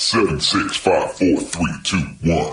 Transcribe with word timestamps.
Seven, 0.00 0.38
six, 0.38 0.76
five, 0.76 1.12
four, 1.14 1.40
three, 1.40 1.72
two, 1.82 1.98
one. 2.22 2.52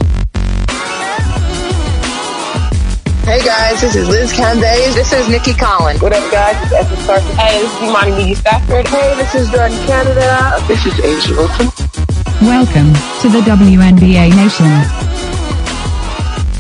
Hey 3.22 3.40
guys, 3.46 3.80
this 3.82 3.96
is 3.96 4.10
Liz 4.10 4.34
Cambage. 4.34 4.96
This 4.96 5.14
is 5.14 5.30
Nikki 5.30 5.54
Collins. 5.54 6.02
What 6.02 6.12
up, 6.12 6.32
guys? 6.32 6.56
It's 6.64 6.74
Esther 6.74 6.96
Sarkis. 6.96 7.36
Hey, 7.36 7.62
this 7.62 7.72
is 7.72 7.82
Imani 7.84 8.12
McGee-Stafford. 8.14 8.88
Hey, 8.88 9.16
this 9.18 9.36
is 9.36 9.50
Jordin 9.50 9.86
Canada. 9.86 10.58
This 10.68 10.88
is 10.88 10.94
A'ja 10.96 11.38
Wilson. 11.38 11.68
Welcome 12.42 12.94
to 13.22 13.30
the 13.30 13.42
WNBA 13.42 14.36
Nation. 14.36 14.66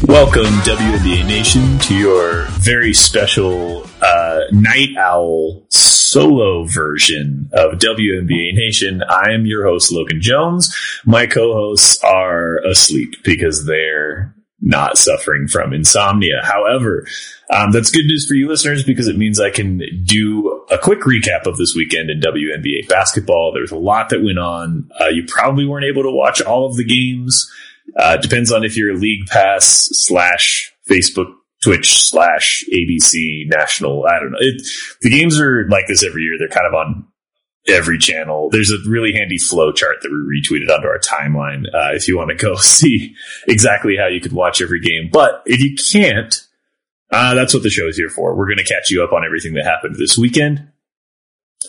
Welcome, 0.07 0.53
WNBA 0.61 1.25
Nation, 1.25 1.79
to 1.79 1.95
your 1.95 2.45
very 2.59 2.93
special 2.93 3.87
uh, 4.03 4.41
Night 4.51 4.95
Owl 4.99 5.65
solo 6.05 6.65
version 6.65 7.49
of 7.53 7.79
WNBA 7.79 8.53
Nation. 8.53 9.01
I 9.09 9.31
am 9.31 9.45
your 9.45 9.65
host, 9.65 9.91
Logan 9.91 10.21
Jones. 10.21 10.73
My 11.05 11.25
co 11.25 11.53
hosts 11.53 12.03
are 12.03 12.57
asleep 12.65 13.15
because 13.23 13.65
they're 13.65 14.35
not 14.61 14.97
suffering 14.97 15.47
from 15.47 15.73
insomnia. 15.73 16.41
However, 16.43 17.05
um, 17.49 17.71
that's 17.71 17.91
good 17.91 18.05
news 18.05 18.25
for 18.27 18.33
you 18.33 18.47
listeners 18.47 18.83
because 18.83 19.07
it 19.07 19.17
means 19.17 19.39
I 19.39 19.51
can 19.51 19.81
do 20.03 20.65
a 20.71 20.77
quick 20.77 21.01
recap 21.01 21.45
of 21.45 21.57
this 21.57 21.75
weekend 21.75 22.09
in 22.09 22.19
WNBA 22.19 22.87
basketball. 22.87 23.51
There's 23.53 23.71
a 23.71 23.77
lot 23.77 24.09
that 24.09 24.23
went 24.23 24.39
on. 24.39 24.89
Uh, 24.99 25.09
you 25.09 25.25
probably 25.27 25.65
weren't 25.65 25.85
able 25.85 26.03
to 26.03 26.11
watch 26.11 26.41
all 26.41 26.65
of 26.65 26.77
the 26.77 26.85
games. 26.85 27.51
Uh, 27.95 28.17
depends 28.17 28.51
on 28.51 28.63
if 28.63 28.75
you're 28.75 28.91
a 28.91 28.97
league 28.97 29.27
pass 29.27 29.87
slash 29.91 30.73
Facebook, 30.89 31.33
Twitch 31.65 32.03
slash 32.03 32.63
ABC 32.71 33.47
national. 33.47 34.05
I 34.05 34.19
don't 34.19 34.31
know. 34.31 34.37
It, 34.39 34.61
the 35.01 35.09
games 35.09 35.39
are 35.41 35.67
like 35.67 35.87
this 35.87 36.03
every 36.03 36.21
year. 36.21 36.35
They're 36.37 36.47
kind 36.47 36.67
of 36.67 36.75
on 36.75 37.07
every 37.67 37.97
channel. 37.97 38.49
There's 38.51 38.69
a 38.69 38.77
really 38.87 39.13
handy 39.13 39.39
flow 39.39 39.71
chart 39.71 39.95
that 40.03 40.11
we 40.11 40.39
retweeted 40.39 40.71
onto 40.71 40.87
our 40.87 40.99
timeline. 40.99 41.65
Uh, 41.65 41.95
if 41.95 42.07
you 42.07 42.17
want 42.17 42.29
to 42.29 42.35
go 42.35 42.55
see 42.57 43.15
exactly 43.47 43.97
how 43.97 44.05
you 44.05 44.21
could 44.21 44.31
watch 44.31 44.61
every 44.61 44.79
game, 44.79 45.09
but 45.11 45.41
if 45.47 45.59
you 45.59 45.75
can't, 45.75 46.39
uh, 47.11 47.33
that's 47.33 47.55
what 47.55 47.63
the 47.63 47.71
show 47.71 47.87
is 47.87 47.97
here 47.97 48.09
for. 48.09 48.35
We're 48.35 48.47
going 48.47 48.57
to 48.57 48.63
catch 48.63 48.91
you 48.91 49.03
up 49.03 49.11
on 49.11 49.25
everything 49.25 49.55
that 49.55 49.65
happened 49.65 49.95
this 49.95 50.19
weekend. 50.19 50.71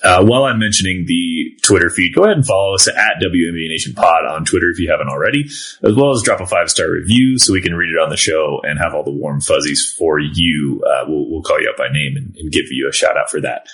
Uh, 0.03 0.25
while 0.25 0.45
I'm 0.45 0.59
mentioning 0.59 1.05
the 1.07 1.59
Twitter 1.63 1.91
feed, 1.91 2.15
go 2.15 2.25
ahead 2.25 2.37
and 2.37 2.47
follow 2.47 2.75
us 2.75 2.89
at 2.89 3.23
WNBA 3.23 3.69
Nation 3.69 3.95
Pod 3.95 4.25
on 4.29 4.45
Twitter 4.45 4.71
if 4.71 4.79
you 4.79 4.91
haven't 4.91 5.09
already, 5.09 5.45
as 5.45 5.95
well 5.95 6.13
as 6.13 6.23
drop 6.23 6.41
a 6.41 6.47
five 6.47 6.71
star 6.71 6.91
review 6.91 7.39
so 7.39 7.53
we 7.53 7.63
can 7.63 7.75
read 7.75 7.91
it 7.91 8.03
on 8.03 8.11
the 8.11 8.17
show 8.17 8.61
and 8.63 8.79
have 8.79 8.95
all 8.95 9.05
the 9.05 9.11
warm 9.11 9.41
fuzzies 9.41 9.95
for 9.99 10.19
you. 10.19 10.83
Uh, 10.87 11.05
we'll, 11.09 11.31
we'll, 11.31 11.43
call 11.43 11.61
you 11.61 11.71
up 11.71 11.77
by 11.77 11.89
name 11.89 12.17
and, 12.17 12.37
and, 12.37 12.51
give 12.51 12.65
you 12.71 12.89
a 12.89 12.93
shout 12.93 13.17
out 13.17 13.31
for 13.31 13.41
that. 13.41 13.69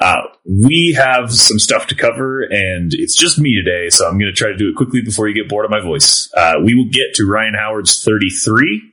Uh, 0.00 0.22
we 0.44 0.94
have 0.96 1.32
some 1.32 1.58
stuff 1.58 1.88
to 1.88 1.94
cover, 1.96 2.42
and 2.42 2.94
it's 2.94 3.16
just 3.16 3.38
me 3.38 3.60
today, 3.60 3.90
so 3.90 4.06
I'm 4.06 4.18
going 4.18 4.32
to 4.32 4.36
try 4.36 4.48
to 4.48 4.56
do 4.56 4.68
it 4.68 4.76
quickly 4.76 5.02
before 5.02 5.26
you 5.28 5.34
get 5.34 5.48
bored 5.48 5.64
of 5.64 5.70
my 5.72 5.80
voice. 5.80 6.30
Uh, 6.36 6.54
we 6.64 6.76
will 6.76 6.88
get 6.90 7.14
to 7.14 7.26
Rhyne 7.26 7.54
Howard's 7.54 8.04
33. 8.04 8.92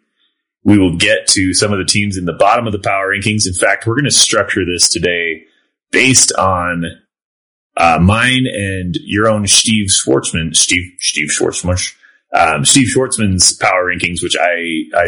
We 0.64 0.80
will 0.80 0.98
get 0.98 1.28
to 1.28 1.54
some 1.54 1.72
of 1.72 1.78
the 1.78 1.86
teams 1.86 2.18
in 2.18 2.26
the 2.26 2.34
bottom 2.34 2.66
of 2.66 2.72
the 2.72 2.80
power 2.80 3.14
rankings. 3.16 3.46
In 3.46 3.54
fact, 3.54 3.86
we're 3.86 3.94
going 3.94 4.06
to 4.06 4.12
structure 4.12 4.66
this 4.66 4.90
today 4.90 5.46
based 5.96 6.32
on 6.34 6.84
uh, 7.78 7.98
mine 8.02 8.46
and 8.52 8.98
your 9.06 9.30
own 9.30 9.48
Steve 9.48 9.88
Schwartzman, 9.88 10.54
Steve 10.54 10.92
Steve 11.00 11.30
Schwartzman, 11.30 11.96
um, 12.36 12.66
Steve 12.66 12.90
Schwartzman's 12.94 13.56
power 13.56 13.86
rankings, 13.86 14.22
which 14.22 14.36
I 14.38 14.90
I 14.94 15.08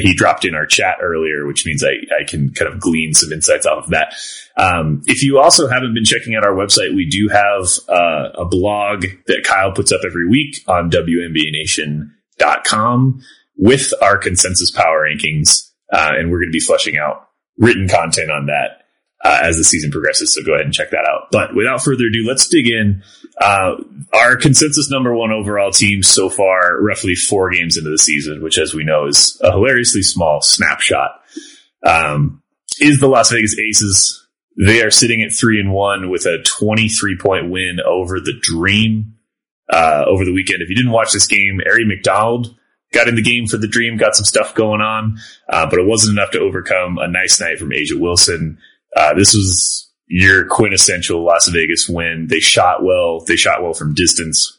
he 0.00 0.14
dropped 0.14 0.44
in 0.44 0.56
our 0.56 0.66
chat 0.66 0.96
earlier, 1.00 1.46
which 1.46 1.64
means 1.64 1.84
I, 1.84 1.92
I 2.20 2.24
can 2.24 2.52
kind 2.52 2.70
of 2.70 2.78
glean 2.80 3.14
some 3.14 3.32
insights 3.32 3.64
off 3.64 3.84
of 3.84 3.90
that. 3.90 4.14
Um, 4.56 5.02
if 5.06 5.22
you 5.22 5.38
also 5.38 5.68
haven't 5.68 5.94
been 5.94 6.04
checking 6.04 6.34
out 6.34 6.44
our 6.44 6.52
website, 6.52 6.94
we 6.94 7.08
do 7.08 7.28
have 7.28 7.68
uh, 7.88 8.30
a 8.42 8.44
blog 8.44 9.06
that 9.28 9.44
Kyle 9.46 9.72
puts 9.72 9.92
up 9.92 10.00
every 10.04 10.28
week 10.28 10.62
on 10.66 10.90
WNBANation.com 10.90 13.22
with 13.56 13.94
our 14.02 14.18
consensus 14.18 14.72
power 14.72 15.08
rankings. 15.08 15.70
Uh, 15.90 16.10
and 16.18 16.30
we're 16.30 16.40
going 16.40 16.50
to 16.50 16.52
be 16.52 16.60
fleshing 16.60 16.98
out 16.98 17.30
written 17.56 17.88
content 17.88 18.30
on 18.30 18.44
that 18.46 18.87
uh, 19.24 19.40
as 19.42 19.56
the 19.56 19.64
season 19.64 19.90
progresses. 19.90 20.34
So 20.34 20.42
go 20.44 20.54
ahead 20.54 20.64
and 20.64 20.74
check 20.74 20.90
that 20.90 21.08
out. 21.08 21.28
But 21.32 21.54
without 21.54 21.82
further 21.82 22.06
ado, 22.06 22.24
let's 22.26 22.48
dig 22.48 22.68
in. 22.68 23.02
Uh, 23.40 23.76
our 24.12 24.36
consensus 24.36 24.90
number 24.90 25.14
one 25.14 25.32
overall 25.32 25.70
team 25.70 26.02
so 26.02 26.28
far, 26.28 26.80
roughly 26.80 27.14
four 27.14 27.50
games 27.50 27.76
into 27.76 27.90
the 27.90 27.98
season, 27.98 28.42
which 28.42 28.58
as 28.58 28.74
we 28.74 28.84
know 28.84 29.06
is 29.06 29.40
a 29.42 29.52
hilariously 29.52 30.02
small 30.02 30.40
snapshot, 30.40 31.22
um, 31.84 32.42
is 32.80 33.00
the 33.00 33.08
Las 33.08 33.30
Vegas 33.30 33.56
Aces. 33.58 34.26
They 34.56 34.82
are 34.82 34.90
sitting 34.90 35.22
at 35.22 35.32
three 35.32 35.60
and 35.60 35.72
one 35.72 36.10
with 36.10 36.26
a 36.26 36.42
23 36.42 37.16
point 37.18 37.50
win 37.50 37.78
over 37.84 38.18
the 38.18 38.34
Dream 38.40 39.14
uh, 39.70 40.04
over 40.06 40.24
the 40.24 40.32
weekend. 40.32 40.62
If 40.62 40.68
you 40.68 40.74
didn't 40.74 40.92
watch 40.92 41.12
this 41.12 41.26
game, 41.26 41.60
Aari 41.64 41.86
McDonald 41.86 42.56
got 42.92 43.08
in 43.08 43.14
the 43.14 43.22
game 43.22 43.46
for 43.46 43.56
the 43.56 43.68
Dream, 43.68 43.96
got 43.96 44.16
some 44.16 44.24
stuff 44.24 44.54
going 44.54 44.80
on, 44.80 45.18
uh, 45.48 45.68
but 45.68 45.78
it 45.78 45.86
wasn't 45.86 46.18
enough 46.18 46.32
to 46.32 46.40
overcome 46.40 46.98
a 46.98 47.06
nice 47.06 47.40
night 47.40 47.58
from 47.58 47.70
A'ja 47.70 47.98
Wilson. 47.98 48.58
Uh, 48.96 49.14
this 49.14 49.34
was 49.34 49.90
your 50.06 50.46
quintessential 50.46 51.24
Las 51.24 51.48
Vegas 51.48 51.88
win. 51.88 52.26
They 52.28 52.40
shot 52.40 52.82
well. 52.82 53.20
They 53.20 53.36
shot 53.36 53.62
well 53.62 53.74
from 53.74 53.94
distance. 53.94 54.58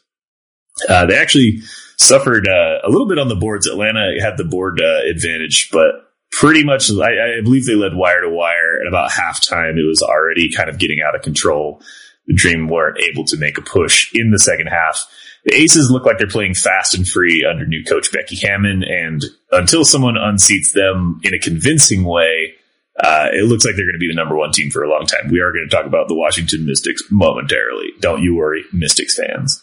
Uh, 0.88 1.06
they 1.06 1.18
actually 1.18 1.60
suffered 1.98 2.48
uh, 2.48 2.78
a 2.84 2.88
little 2.88 3.08
bit 3.08 3.18
on 3.18 3.28
the 3.28 3.36
boards. 3.36 3.66
Atlanta 3.66 4.14
had 4.20 4.36
the 4.36 4.44
board 4.44 4.80
uh, 4.80 5.00
advantage, 5.10 5.70
but 5.70 6.10
pretty 6.32 6.64
much, 6.64 6.90
I, 6.90 7.38
I, 7.38 7.40
believe 7.42 7.66
they 7.66 7.74
led 7.74 7.94
wire 7.94 8.22
to 8.22 8.30
wire. 8.30 8.78
And 8.78 8.88
about 8.88 9.10
halftime, 9.10 9.76
it 9.76 9.86
was 9.86 10.02
already 10.02 10.50
kind 10.50 10.70
of 10.70 10.78
getting 10.78 11.00
out 11.06 11.14
of 11.14 11.22
control. 11.22 11.82
The 12.26 12.34
Dream 12.34 12.68
weren't 12.68 12.98
able 13.00 13.24
to 13.24 13.36
make 13.36 13.58
a 13.58 13.62
push 13.62 14.10
in 14.14 14.30
the 14.30 14.38
second 14.38 14.68
half. 14.68 15.06
The 15.44 15.54
Aces 15.54 15.90
look 15.90 16.04
like 16.04 16.18
they're 16.18 16.26
playing 16.26 16.54
fast 16.54 16.94
and 16.94 17.08
free 17.08 17.46
under 17.48 17.66
new 17.66 17.82
coach 17.82 18.12
Becky 18.12 18.36
Hammon, 18.36 18.84
and 18.84 19.22
until 19.50 19.84
someone 19.84 20.14
unseats 20.14 20.72
them 20.72 21.20
in 21.22 21.34
a 21.34 21.38
convincing 21.38 22.04
way, 22.04 22.54
uh, 23.02 23.28
it 23.32 23.46
looks 23.46 23.64
like 23.64 23.76
they're 23.76 23.86
going 23.86 23.94
to 23.94 23.98
be 23.98 24.08
the 24.08 24.14
number 24.14 24.36
one 24.36 24.52
team 24.52 24.70
for 24.70 24.82
a 24.82 24.90
long 24.90 25.06
time. 25.06 25.30
We 25.30 25.40
are 25.40 25.52
going 25.52 25.66
to 25.68 25.74
talk 25.74 25.86
about 25.86 26.08
the 26.08 26.14
Washington 26.14 26.66
Mystics 26.66 27.02
momentarily. 27.10 27.92
Don't 28.00 28.22
you 28.22 28.34
worry, 28.34 28.64
Mystics 28.72 29.16
fans. 29.16 29.62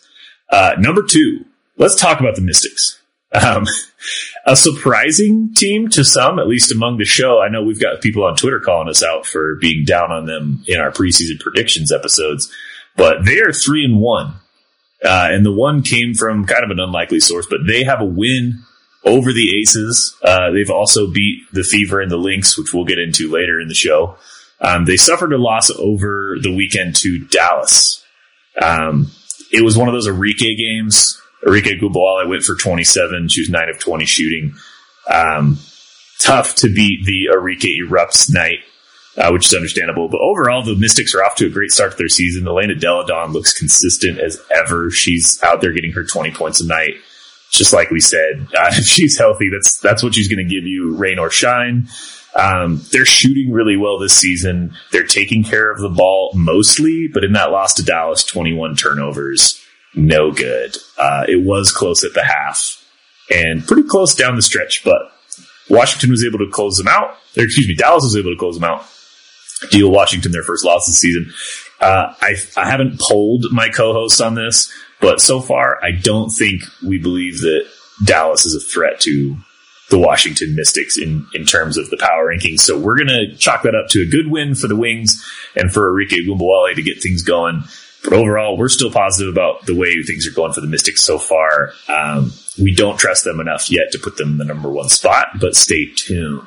Uh, 0.49 0.73
number 0.79 1.03
two, 1.03 1.45
let's 1.77 1.95
talk 1.95 2.19
about 2.19 2.35
the 2.35 2.41
Mystics. 2.41 2.99
Um, 3.31 3.65
a 4.45 4.55
surprising 4.55 5.53
team 5.53 5.89
to 5.89 6.03
some, 6.03 6.39
at 6.39 6.47
least 6.47 6.71
among 6.71 6.97
the 6.97 7.05
show. 7.05 7.41
I 7.41 7.49
know 7.49 7.63
we've 7.63 7.81
got 7.81 8.01
people 8.01 8.23
on 8.23 8.35
Twitter 8.35 8.59
calling 8.59 8.89
us 8.89 9.03
out 9.03 9.25
for 9.25 9.55
being 9.55 9.85
down 9.85 10.11
on 10.11 10.25
them 10.25 10.63
in 10.67 10.79
our 10.79 10.91
preseason 10.91 11.39
predictions 11.39 11.91
episodes, 11.91 12.51
but 12.95 13.25
they 13.25 13.39
are 13.39 13.53
three 13.53 13.85
and 13.85 13.99
one. 13.99 14.33
Uh, 15.03 15.27
and 15.29 15.45
the 15.45 15.53
one 15.53 15.83
came 15.83 16.15
from 16.15 16.45
kind 16.45 16.63
of 16.63 16.71
an 16.71 16.79
unlikely 16.79 17.19
source, 17.19 17.45
but 17.47 17.59
they 17.67 17.83
have 17.83 18.01
a 18.01 18.05
win 18.05 18.63
over 19.07 19.33
the 19.33 19.59
Aces. 19.59 20.15
Uh, 20.23 20.51
they've 20.51 20.69
also 20.69 21.09
beat 21.09 21.43
the 21.51 21.63
Fever 21.63 22.01
and 22.01 22.11
the 22.11 22.17
Lynx, 22.17 22.57
which 22.57 22.73
we'll 22.73 22.85
get 22.85 22.99
into 22.99 23.31
later 23.31 23.59
in 23.59 23.67
the 23.67 23.73
show. 23.73 24.17
Um, 24.59 24.85
they 24.85 24.97
suffered 24.97 25.33
a 25.33 25.37
loss 25.37 25.69
over 25.71 26.37
the 26.41 26.53
weekend 26.53 26.95
to 26.97 27.25
Dallas. 27.25 28.03
Um, 28.61 29.11
it 29.51 29.63
was 29.63 29.77
one 29.77 29.87
of 29.87 29.93
those 29.93 30.07
Arike 30.07 30.57
games. 30.57 31.21
Arike 31.45 31.79
Ogunbowale 31.79 32.27
went 32.27 32.43
for 32.43 32.55
27. 32.55 33.29
She 33.29 33.41
was 33.41 33.49
9 33.49 33.69
of 33.69 33.79
20 33.79 34.05
shooting. 34.05 34.55
Um, 35.11 35.59
tough 36.19 36.55
to 36.55 36.73
beat 36.73 37.05
the 37.05 37.29
Arike 37.31 37.67
Erupts 37.87 38.33
night, 38.33 38.59
uh, 39.15 39.29
which 39.31 39.45
is 39.45 39.53
understandable. 39.53 40.09
But 40.09 40.21
overall, 40.21 40.63
the 40.63 40.75
Mystics 40.75 41.13
are 41.13 41.23
off 41.23 41.35
to 41.35 41.45
a 41.45 41.49
great 41.49 41.71
start 41.71 41.91
to 41.91 41.97
their 41.97 42.09
season. 42.09 42.47
Elena 42.47 42.75
Delle 42.75 43.05
Donne 43.05 43.31
looks 43.31 43.57
consistent 43.57 44.19
as 44.19 44.41
ever. 44.49 44.89
She's 44.89 45.41
out 45.43 45.61
there 45.61 45.71
getting 45.71 45.91
her 45.93 46.03
20 46.03 46.31
points 46.31 46.59
a 46.59 46.67
night 46.67 46.95
just 47.51 47.73
like 47.73 47.89
we 47.89 47.99
said, 47.99 48.47
uh, 48.57 48.67
if 48.71 48.85
she's 48.85 49.17
healthy, 49.17 49.49
that's 49.49 49.79
that's 49.79 50.03
what 50.03 50.15
she's 50.15 50.27
going 50.27 50.45
to 50.45 50.53
give 50.55 50.65
you, 50.65 50.95
rain 50.95 51.19
or 51.19 51.29
shine. 51.29 51.87
Um, 52.35 52.83
they're 52.91 53.05
shooting 53.05 53.51
really 53.51 53.77
well 53.77 53.97
this 53.97 54.13
season. 54.13 54.75
They're 54.91 55.07
taking 55.07 55.43
care 55.43 55.71
of 55.71 55.79
the 55.79 55.89
ball 55.89 56.31
mostly, 56.35 57.07
but 57.11 57.23
in 57.23 57.33
that 57.33 57.51
loss 57.51 57.73
to 57.75 57.83
Dallas, 57.83 58.23
21 58.23 58.75
turnovers, 58.75 59.59
no 59.95 60.31
good. 60.31 60.77
Uh, 60.99 61.25
it 61.27 61.43
was 61.43 61.71
close 61.71 62.03
at 62.03 62.13
the 62.13 62.23
half 62.23 62.83
and 63.33 63.65
pretty 63.65 63.87
close 63.87 64.13
down 64.13 64.35
the 64.35 64.43
stretch, 64.43 64.83
but 64.83 65.11
Washington 65.69 66.11
was 66.11 66.23
able 66.23 66.39
to 66.39 66.51
close 66.51 66.77
them 66.77 66.87
out. 66.87 67.17
Or, 67.35 67.43
excuse 67.43 67.67
me, 67.67 67.75
Dallas 67.75 68.03
was 68.03 68.15
able 68.15 68.31
to 68.31 68.37
close 68.37 68.59
them 68.59 68.69
out. 68.69 68.85
Deal 69.71 69.89
Washington 69.89 70.31
their 70.31 70.43
first 70.43 70.63
loss 70.63 70.85
this 70.85 70.99
season. 70.99 71.33
Uh, 71.79 72.13
I, 72.21 72.35
I 72.55 72.69
haven't 72.69 72.99
polled 72.99 73.45
my 73.51 73.69
co-hosts 73.69 74.21
on 74.21 74.35
this, 74.35 74.71
but 74.99 75.21
so 75.21 75.41
far, 75.41 75.83
I 75.83 75.91
don't 75.91 76.29
think 76.29 76.61
we 76.85 76.97
believe 76.97 77.41
that 77.41 77.67
Dallas 78.03 78.45
is 78.45 78.55
a 78.55 78.59
threat 78.59 78.99
to 79.01 79.37
the 79.89 79.99
Washington 79.99 80.55
Mystics 80.55 80.97
in, 80.97 81.27
in 81.33 81.45
terms 81.45 81.77
of 81.77 81.89
the 81.89 81.97
power 81.97 82.33
rankings. 82.33 82.59
So 82.59 82.77
we're 82.77 82.97
going 82.97 83.07
to 83.07 83.35
chalk 83.37 83.63
that 83.63 83.75
up 83.75 83.87
to 83.89 84.01
a 84.01 84.05
good 84.05 84.29
win 84.29 84.53
for 84.53 84.67
the 84.67 84.75
Wings 84.75 85.25
and 85.55 85.71
for 85.71 85.91
Arike 85.91 86.09
Ogunbowale 86.09 86.75
to 86.75 86.81
get 86.81 87.01
things 87.01 87.23
going. 87.23 87.63
But 88.03 88.13
overall, 88.13 88.57
we're 88.57 88.69
still 88.69 88.91
positive 88.91 89.31
about 89.31 89.65
the 89.65 89.75
way 89.75 90.01
things 90.03 90.27
are 90.27 90.33
going 90.33 90.53
for 90.53 90.61
the 90.61 90.67
Mystics 90.67 91.03
so 91.03 91.17
far. 91.17 91.71
Um, 91.87 92.33
we 92.61 92.75
don't 92.75 92.97
trust 92.97 93.23
them 93.23 93.39
enough 93.39 93.71
yet 93.71 93.91
to 93.91 93.99
put 93.99 94.17
them 94.17 94.31
in 94.31 94.37
the 94.37 94.45
number 94.45 94.69
one 94.69 94.89
spot, 94.89 95.27
but 95.39 95.55
stay 95.55 95.87
tuned. 95.95 96.41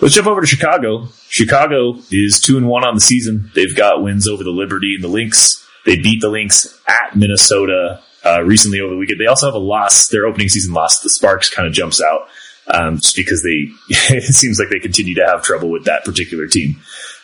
Let's 0.00 0.14
jump 0.14 0.26
over 0.26 0.40
to 0.40 0.46
Chicago. 0.46 1.08
Chicago 1.28 1.96
is 2.10 2.40
two 2.40 2.56
and 2.56 2.68
one 2.68 2.84
on 2.84 2.94
the 2.94 3.00
season. 3.00 3.50
They've 3.54 3.74
got 3.74 4.02
wins 4.02 4.28
over 4.28 4.44
the 4.44 4.50
Liberty 4.50 4.94
and 4.94 5.04
the 5.04 5.08
Lynx. 5.08 5.63
They 5.84 5.96
beat 5.96 6.20
the 6.20 6.28
Lynx 6.28 6.80
at 6.88 7.16
Minnesota. 7.16 8.00
uh, 8.24 8.42
recently 8.42 8.80
over 8.80 8.94
the 8.94 8.98
weekend. 8.98 9.20
They 9.20 9.26
also 9.26 9.46
have 9.46 9.54
a 9.54 9.58
loss. 9.58 10.08
Their 10.08 10.26
opening 10.26 10.48
season 10.48 10.72
loss, 10.72 11.00
the 11.00 11.10
Sparks, 11.10 11.50
kind 11.50 11.68
of 11.68 11.74
jumps 11.74 12.00
out 12.00 12.28
um, 12.66 12.96
just 12.96 13.16
because 13.16 13.42
they 13.42 13.68
it 14.16 14.34
seems 14.34 14.58
like 14.58 14.68
they 14.70 14.78
continue 14.78 15.14
to 15.16 15.26
have 15.26 15.42
trouble 15.42 15.70
with 15.70 15.84
that 15.84 16.04
particular 16.04 16.46
team. 16.46 16.76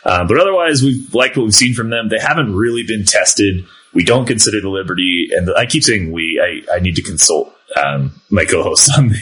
Um, 0.05 0.27
but 0.27 0.39
otherwise, 0.39 0.83
we've 0.83 1.15
liked 1.15 1.37
what 1.37 1.45
we've 1.45 1.55
seen 1.55 1.75
from 1.75 1.91
them. 1.91 2.09
They 2.09 2.19
haven't 2.19 2.55
really 2.55 2.85
been 2.87 3.05
tested. 3.05 3.67
We 3.93 4.05
don't 4.05 4.27
consider 4.27 4.61
the 4.61 4.69
Liberty, 4.69 5.29
and 5.33 5.49
the, 5.49 5.55
I 5.55 5.67
keep 5.67 5.83
saying 5.83 6.13
we. 6.13 6.41
I, 6.43 6.77
I 6.77 6.81
need 6.81 6.97
to 6.97 7.03
consult 7.03 7.55
um, 7.77 8.21
my 8.31 8.45
co-hosts 8.45 8.91
on 8.99 9.13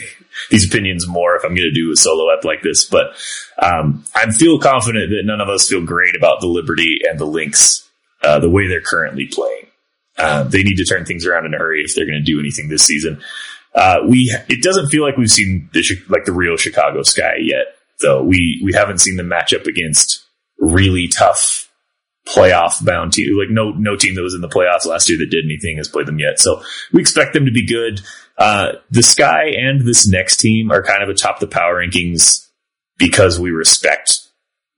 these 0.51 0.67
opinions 0.67 1.07
more 1.07 1.37
if 1.37 1.45
I'm 1.45 1.55
going 1.55 1.69
to 1.69 1.73
do 1.73 1.91
a 1.93 1.97
solo 1.97 2.29
ep 2.31 2.45
like 2.45 2.63
this. 2.63 2.85
But 2.85 3.17
um, 3.61 4.05
I 4.15 4.31
feel 4.31 4.59
confident 4.59 5.11
that 5.11 5.23
none 5.25 5.41
of 5.41 5.49
us 5.49 5.69
feel 5.69 5.85
great 5.85 6.15
about 6.17 6.41
the 6.41 6.47
Liberty 6.47 7.01
and 7.09 7.19
the 7.19 7.25
Lynx 7.25 7.88
uh, 8.23 8.39
the 8.39 8.51
way 8.51 8.67
they're 8.67 8.81
currently 8.81 9.27
playing. 9.27 9.67
Uh, 10.17 10.43
they 10.43 10.63
need 10.63 10.77
to 10.77 10.85
turn 10.85 11.05
things 11.05 11.25
around 11.25 11.47
in 11.47 11.55
a 11.55 11.59
hurry 11.59 11.83
if 11.83 11.95
they're 11.95 12.07
going 12.07 12.19
to 12.19 12.25
do 12.25 12.41
anything 12.41 12.69
this 12.69 12.85
season. 12.85 13.21
Uh, 13.75 13.99
we 14.09 14.35
it 14.49 14.63
doesn't 14.63 14.89
feel 14.89 15.05
like 15.05 15.17
we've 15.17 15.31
seen 15.31 15.69
the 15.73 15.85
like 16.09 16.25
the 16.25 16.33
real 16.33 16.57
Chicago 16.57 17.03
Sky 17.03 17.37
yet, 17.41 17.67
though. 18.01 18.23
We 18.25 18.61
we 18.65 18.73
haven't 18.73 18.99
seen 18.99 19.17
them 19.17 19.29
match 19.29 19.55
up 19.55 19.67
against 19.67 20.25
really 20.59 21.07
tough 21.07 21.71
playoff 22.27 22.85
bound 22.85 23.13
team. 23.13 23.39
Like 23.39 23.51
no 23.51 23.71
no 23.71 23.97
team 23.97 24.17
that 24.17 24.23
was 24.23 24.35
in 24.35 24.41
the 24.41 24.49
playoffs 24.49 24.87
last 24.87 25.09
year 25.09 25.19
that 25.19 25.31
did 25.31 25.45
anything 25.45 25.77
has 25.77 25.89
played 25.89 26.07
them 26.07 26.19
yet. 26.19 26.41
So 26.41 26.63
we 26.93 27.01
expect 27.01 27.35
them 27.35 27.45
to 27.45 27.53
be 27.53 27.67
good. 27.67 28.01
Uh, 28.37 28.73
the 28.91 29.03
Sky 29.03 29.51
and 29.57 29.87
this 29.87 30.09
next 30.09 30.39
team 30.39 30.73
are 30.73 30.83
kind 30.83 31.03
of 31.03 31.09
atop 31.09 31.39
the 31.39 31.47
power 31.47 31.77
rankings 31.77 32.49
because 32.99 33.39
we 33.39 33.51
respect 33.51 34.21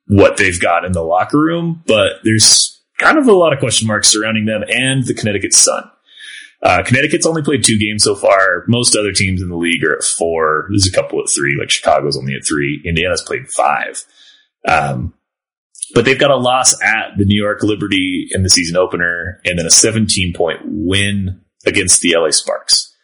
what 0.07 0.37
they've 0.37 0.61
got 0.61 0.85
in 0.85 0.93
the 0.93 1.03
locker 1.03 1.39
room, 1.39 1.83
but 1.87 2.15
there's 2.25 2.80
kind 3.01 3.19
of 3.19 3.27
a 3.27 3.33
lot 3.33 3.53
of 3.53 3.59
question 3.59 3.89
marks 3.89 4.09
surrounding 4.09 4.45
them 4.45 4.63
and 4.69 5.05
the 5.05 5.15
Connecticut 5.15 5.55
Sun. 5.55 5.91
Uh, 6.63 6.83
Connecticut's 6.83 7.27
only 7.27 7.43
played 7.43 7.65
two 7.65 7.79
games 7.79 8.05
so 8.05 8.15
far. 8.15 8.65
Most 8.69 8.95
other 8.95 9.13
teams 9.13 9.41
in 9.41 9.49
the 9.49 9.57
league 9.57 9.83
are 9.83 9.97
at 9.97 10.05
four. 10.05 10.67
There's 10.69 10.87
a 10.87 10.93
couple 10.93 11.21
at 11.21 11.31
three, 11.31 11.57
like 11.59 11.71
Chicago's 11.71 12.19
only 12.19 12.35
at 12.35 12.47
three. 12.47 12.83
Indiana's 12.85 13.23
played 13.23 13.49
five. 13.49 14.05
Um, 14.69 15.15
but 15.95 16.05
they've 16.05 16.19
got 16.19 16.31
a 16.31 16.37
loss 16.37 16.75
at 16.83 17.17
the 17.17 17.25
New 17.25 17.41
York 17.41 17.63
Liberty 17.63 18.29
in 18.31 18.43
the 18.43 18.51
season 18.51 18.77
opener 18.77 19.41
and 19.45 19.59
then 19.59 19.67
a 19.67 19.71
17 19.71 20.35
point 20.35 20.61
win 20.65 21.41
against 21.67 22.03
the 22.03 22.15
LA 22.15 22.31
Sparks. 22.31 22.95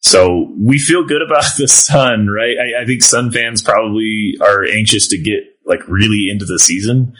So 0.00 0.54
we 0.56 0.78
feel 0.78 1.04
good 1.04 1.22
about 1.22 1.44
the 1.58 1.68
Sun, 1.68 2.28
right? 2.28 2.56
I, 2.58 2.82
I 2.82 2.86
think 2.86 3.02
Sun 3.02 3.32
fans 3.32 3.60
probably 3.60 4.36
are 4.40 4.64
anxious 4.64 5.08
to 5.08 5.18
get 5.18 5.40
like 5.66 5.86
really 5.88 6.28
into 6.30 6.44
the 6.44 6.58
season. 6.58 7.14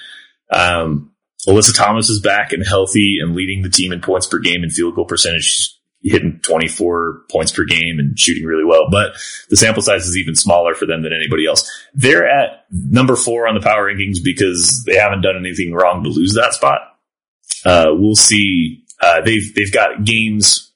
Um, 0.50 1.10
Alyssa 1.48 1.75
Thomas 1.75 2.10
is 2.10 2.20
back 2.20 2.52
and 2.52 2.66
healthy 2.66 3.19
and 3.20 3.34
leading 3.34 3.62
the 3.62 3.70
team 3.70 3.92
in 3.92 4.00
points 4.00 4.26
per 4.26 4.38
game 4.38 4.62
and 4.62 4.72
field 4.72 4.94
goal 4.94 5.06
percentage. 5.06 5.44
She's 5.44 5.76
hitting 6.02 6.40
24 6.42 7.22
points 7.31 7.52
per 7.52 7.64
game 7.64 7.98
and 7.98 8.19
shooting 8.19 8.44
really 8.44 8.64
well, 8.64 8.88
but 8.90 9.12
the 9.48 9.56
sample 9.56 9.82
size 9.82 10.06
is 10.06 10.16
even 10.16 10.34
smaller 10.34 10.75
for 10.75 10.87
them 10.87 11.02
than 11.02 11.12
anybody 11.12 11.46
else. 11.46 11.70
They're 11.94 12.28
at 12.28 12.64
number 12.70 13.16
four 13.16 13.46
on 13.46 13.54
the 13.54 13.60
power 13.60 13.92
rankings 13.92 14.19
because 14.22 14.82
they 14.87 14.96
haven't 14.96 15.22
done 15.22 15.37
anything 15.37 15.72
wrong 15.72 16.02
to 16.04 16.10
lose 16.10 16.34
that 16.34 16.54
spot. 16.54 16.81
Uh, 17.64 17.88
we'll 17.90 18.14
see. 18.14 18.84
Uh, 19.02 19.20
they've, 19.22 19.54
they've 19.54 19.72
got 19.72 20.04
games. 20.04 20.72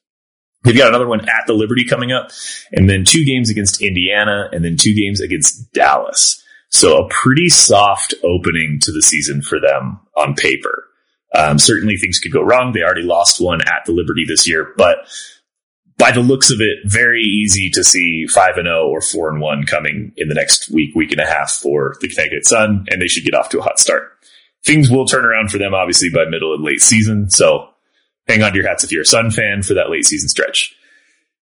They've 0.63 0.77
got 0.77 0.89
another 0.89 1.07
one 1.07 1.21
at 1.21 1.45
the 1.45 1.53
Liberty 1.53 1.85
coming 1.85 2.11
up 2.11 2.31
and 2.71 2.89
then 2.89 3.05
two 3.05 3.23
games 3.23 3.51
against 3.51 3.81
Indiana 3.81 4.49
and 4.51 4.65
then 4.65 4.77
two 4.77 4.95
games 4.95 5.21
against 5.21 5.71
Dallas. 5.73 6.43
So 6.69 6.97
a 6.97 7.09
pretty 7.09 7.49
soft 7.49 8.13
opening 8.23 8.79
to 8.81 8.91
the 8.91 9.01
season 9.01 9.41
for 9.41 9.59
them 9.59 9.99
on 10.17 10.33
paper. 10.33 10.83
Um, 11.33 11.59
certainly 11.59 11.97
things 11.97 12.19
could 12.19 12.31
go 12.31 12.41
wrong. 12.41 12.71
They 12.71 12.81
already 12.81 13.03
lost 13.03 13.41
one 13.41 13.61
at 13.61 13.85
the 13.85 13.91
Liberty 13.91 14.23
this 14.27 14.47
year, 14.47 14.73
but 14.77 14.99
by 15.97 16.11
the 16.11 16.21
looks 16.21 16.51
of 16.51 16.59
it, 16.59 16.79
very 16.85 17.21
easy 17.21 17.69
to 17.71 17.83
see 17.83 18.25
five 18.27 18.57
and 18.57 18.65
zero 18.65 18.87
or 18.87 19.01
four 19.01 19.29
and 19.29 19.39
one 19.39 19.65
coming 19.65 20.11
in 20.17 20.27
the 20.27 20.35
next 20.35 20.69
week, 20.69 20.93
week 20.95 21.11
and 21.11 21.21
a 21.21 21.25
half 21.25 21.51
for 21.51 21.95
the 22.01 22.07
Connecticut 22.07 22.45
Sun, 22.45 22.85
and 22.89 23.01
they 23.01 23.07
should 23.07 23.23
get 23.23 23.33
off 23.33 23.49
to 23.49 23.59
a 23.59 23.63
hot 23.63 23.79
start. 23.79 24.11
Things 24.65 24.89
will 24.89 25.05
turn 25.05 25.25
around 25.25 25.51
for 25.51 25.57
them, 25.57 25.73
obviously, 25.73 26.09
by 26.09 26.25
middle 26.25 26.53
and 26.53 26.63
late 26.63 26.81
season. 26.81 27.29
So 27.29 27.69
hang 28.27 28.43
on 28.43 28.51
to 28.51 28.57
your 28.57 28.67
hats 28.67 28.83
if 28.83 28.91
you're 28.91 29.03
a 29.03 29.05
Sun 29.05 29.31
fan 29.31 29.61
for 29.61 29.75
that 29.75 29.89
late 29.89 30.05
season 30.05 30.27
stretch. 30.27 30.75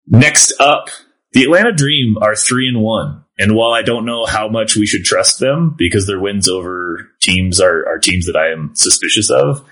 Next 0.06 0.52
up, 0.58 0.88
the 1.32 1.44
Atlanta 1.44 1.72
Dream 1.72 2.16
are 2.20 2.34
three 2.34 2.66
and 2.66 2.80
one. 2.80 3.24
And 3.40 3.56
while 3.56 3.72
I 3.72 3.80
don't 3.80 4.04
know 4.04 4.26
how 4.26 4.48
much 4.48 4.76
we 4.76 4.86
should 4.86 5.04
trust 5.04 5.40
them 5.40 5.74
because 5.76 6.06
their 6.06 6.20
wins 6.20 6.46
over 6.46 7.10
teams 7.20 7.58
are, 7.58 7.88
are 7.88 7.98
teams 7.98 8.26
that 8.26 8.36
I 8.36 8.52
am 8.52 8.72
suspicious 8.74 9.30
of, 9.30 9.66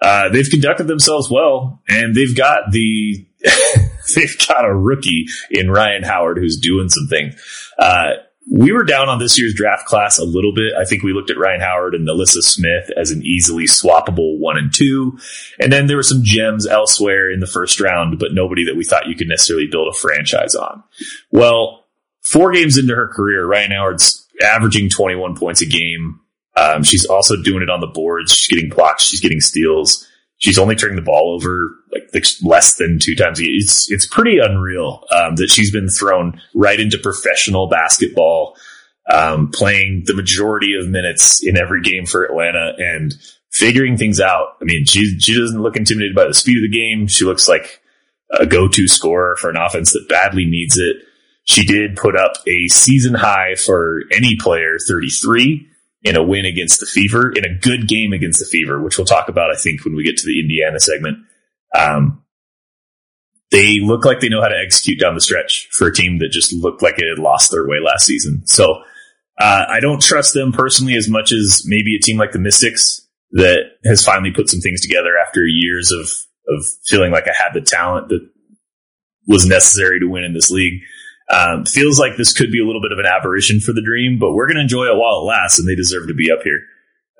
uh, 0.00 0.28
they've 0.28 0.48
conducted 0.48 0.86
themselves 0.86 1.28
well, 1.28 1.82
and 1.88 2.14
they've 2.14 2.36
got 2.36 2.70
the 2.70 3.26
they've 4.14 4.48
got 4.48 4.64
a 4.64 4.72
rookie 4.72 5.26
in 5.50 5.70
Rhyne 5.70 6.04
Howard 6.04 6.38
who's 6.38 6.60
doing 6.60 6.88
some 6.88 7.08
things. 7.08 7.34
Uh, 7.76 8.12
we 8.50 8.72
were 8.72 8.84
down 8.84 9.08
on 9.08 9.18
this 9.18 9.38
year's 9.38 9.54
draft 9.54 9.86
class 9.86 10.18
a 10.18 10.24
little 10.24 10.54
bit. 10.54 10.72
I 10.78 10.84
think 10.84 11.02
we 11.02 11.12
looked 11.12 11.30
at 11.30 11.38
Rhyne 11.38 11.60
Howard 11.60 11.94
and 11.94 12.08
NaLyssa 12.08 12.42
Smith 12.42 12.90
as 12.96 13.10
an 13.10 13.22
easily 13.24 13.64
swappable 13.64 14.38
one 14.38 14.56
and 14.56 14.74
two. 14.74 15.18
And 15.60 15.72
then 15.72 15.86
there 15.86 15.96
were 15.96 16.02
some 16.02 16.22
gems 16.24 16.66
elsewhere 16.66 17.30
in 17.30 17.40
the 17.40 17.46
first 17.46 17.80
round, 17.80 18.18
but 18.18 18.32
nobody 18.32 18.64
that 18.66 18.76
we 18.76 18.84
thought 18.84 19.06
you 19.06 19.14
could 19.14 19.28
necessarily 19.28 19.68
build 19.70 19.94
a 19.94 19.96
franchise 19.96 20.54
on. 20.54 20.82
Well, 21.30 21.79
four 22.30 22.52
games 22.52 22.78
into 22.78 22.94
her 22.94 23.08
career, 23.08 23.44
Rhyne 23.44 23.72
Howard's 23.72 24.26
averaging 24.42 24.88
21 24.88 25.36
points 25.36 25.62
a 25.62 25.66
game. 25.66 26.20
Um, 26.56 26.82
she's 26.82 27.04
also 27.06 27.40
doing 27.42 27.62
it 27.62 27.70
on 27.70 27.80
the 27.80 27.86
boards. 27.86 28.32
She's 28.32 28.56
getting 28.56 28.70
blocks. 28.70 29.04
She's 29.04 29.20
getting 29.20 29.40
steals. 29.40 30.06
She's 30.38 30.58
only 30.58 30.74
turning 30.74 30.96
the 30.96 31.02
ball 31.02 31.34
over 31.34 31.70
like 31.92 32.26
less 32.42 32.76
than 32.76 32.98
two 33.02 33.14
times 33.14 33.40
a 33.40 33.44
year. 33.44 33.56
It's 33.60 33.90
it's 33.90 34.06
pretty 34.06 34.38
unreal 34.38 35.04
um, 35.14 35.36
that 35.36 35.50
she's 35.50 35.70
been 35.70 35.88
thrown 35.88 36.40
right 36.54 36.80
into 36.80 36.96
professional 36.96 37.68
basketball, 37.68 38.56
um, 39.12 39.50
playing 39.52 40.04
the 40.06 40.14
majority 40.14 40.74
of 40.76 40.88
minutes 40.88 41.46
in 41.46 41.58
every 41.58 41.82
game 41.82 42.06
for 42.06 42.24
Atlanta 42.24 42.72
and 42.78 43.12
figuring 43.52 43.98
things 43.98 44.18
out. 44.18 44.56
I 44.62 44.64
mean, 44.64 44.86
she 44.86 45.18
she 45.18 45.38
doesn't 45.38 45.60
look 45.60 45.76
intimidated 45.76 46.16
by 46.16 46.26
the 46.26 46.34
speed 46.34 46.56
of 46.56 46.70
the 46.70 46.76
game. 46.78 47.06
She 47.06 47.26
looks 47.26 47.46
like 47.46 47.82
a 48.30 48.46
go 48.46 48.66
to 48.66 48.88
scorer 48.88 49.36
for 49.36 49.50
an 49.50 49.56
offense 49.56 49.92
that 49.92 50.08
badly 50.08 50.46
needs 50.46 50.78
it. 50.78 50.96
She 51.44 51.64
did 51.64 51.96
put 51.96 52.16
up 52.16 52.32
a 52.46 52.68
season 52.68 53.14
high 53.14 53.54
for 53.54 54.02
any 54.12 54.36
player, 54.38 54.76
33 54.86 55.66
in 56.02 56.16
a 56.16 56.22
win 56.22 56.46
against 56.46 56.80
the 56.80 56.86
Fever, 56.86 57.30
in 57.30 57.44
a 57.44 57.58
good 57.58 57.86
game 57.86 58.12
against 58.12 58.38
the 58.38 58.46
Fever, 58.46 58.80
which 58.80 58.96
we'll 58.96 59.06
talk 59.06 59.28
about, 59.28 59.50
I 59.50 59.56
think, 59.56 59.84
when 59.84 59.94
we 59.94 60.04
get 60.04 60.16
to 60.18 60.26
the 60.26 60.40
Indiana 60.40 60.80
segment. 60.80 61.18
Um, 61.76 62.24
they 63.50 63.80
look 63.80 64.04
like 64.04 64.20
they 64.20 64.28
know 64.28 64.40
how 64.40 64.48
to 64.48 64.62
execute 64.64 65.00
down 65.00 65.14
the 65.14 65.20
stretch 65.20 65.68
for 65.72 65.88
a 65.88 65.94
team 65.94 66.18
that 66.18 66.30
just 66.30 66.52
looked 66.52 66.82
like 66.82 66.94
it 66.98 67.08
had 67.08 67.22
lost 67.22 67.50
their 67.50 67.66
way 67.66 67.78
last 67.84 68.06
season. 68.06 68.46
So 68.46 68.82
uh, 69.38 69.64
I 69.68 69.80
don't 69.80 70.00
trust 70.00 70.34
them 70.34 70.52
personally 70.52 70.94
as 70.94 71.08
much 71.08 71.32
as 71.32 71.64
maybe 71.66 71.96
a 71.96 72.00
team 72.00 72.16
like 72.16 72.32
the 72.32 72.38
Mystics 72.38 73.06
that 73.32 73.64
has 73.84 74.04
finally 74.04 74.32
put 74.32 74.48
some 74.48 74.60
things 74.60 74.80
together 74.80 75.12
after 75.26 75.46
years 75.46 75.92
of 75.92 76.10
of 76.48 76.64
feeling 76.86 77.12
like 77.12 77.28
I 77.28 77.32
had 77.36 77.52
the 77.54 77.60
talent 77.60 78.08
that 78.08 78.28
was 79.28 79.46
necessary 79.46 80.00
to 80.00 80.06
win 80.06 80.24
in 80.24 80.34
this 80.34 80.50
league. 80.50 80.80
Um, 81.30 81.64
feels 81.64 81.98
like 81.98 82.16
this 82.16 82.32
could 82.32 82.50
be 82.50 82.60
a 82.60 82.66
little 82.66 82.82
bit 82.82 82.92
of 82.92 82.98
an 82.98 83.06
aberration 83.06 83.60
for 83.60 83.72
the 83.72 83.82
dream, 83.84 84.18
but 84.18 84.32
we're 84.32 84.46
going 84.46 84.56
to 84.56 84.62
enjoy 84.62 84.84
it 84.84 84.96
while 84.96 85.20
it 85.20 85.26
lasts, 85.26 85.58
and 85.58 85.68
they 85.68 85.76
deserve 85.76 86.08
to 86.08 86.14
be 86.14 86.30
up 86.30 86.40
here. 86.42 86.60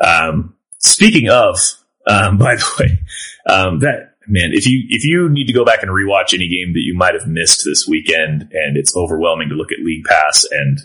Um, 0.01 0.57
speaking 0.79 1.29
of, 1.29 1.59
um, 2.07 2.39
by 2.39 2.57
the 2.57 2.71
way, 2.81 2.99
um, 3.47 3.79
that 3.81 4.15
man, 4.27 4.51
if 4.53 4.67
you 4.67 4.85
if 4.89 5.05
you 5.05 5.29
need 5.29 5.47
to 5.47 5.53
go 5.53 5.65
back 5.65 5.83
and 5.83 5.91
rewatch 5.91 6.35
any 6.35 6.49
game 6.49 6.73
that 6.73 6.83
you 6.83 6.95
might 6.97 7.15
have 7.15 7.29
missed 7.29 7.63
this 7.65 7.87
weekend, 7.87 8.49
and 8.53 8.77
it's 8.77 8.97
overwhelming 8.97 9.49
to 9.49 9.55
look 9.55 9.73
at 9.73 9.85
League 9.85 10.05
Pass 10.05 10.45
and 10.51 10.79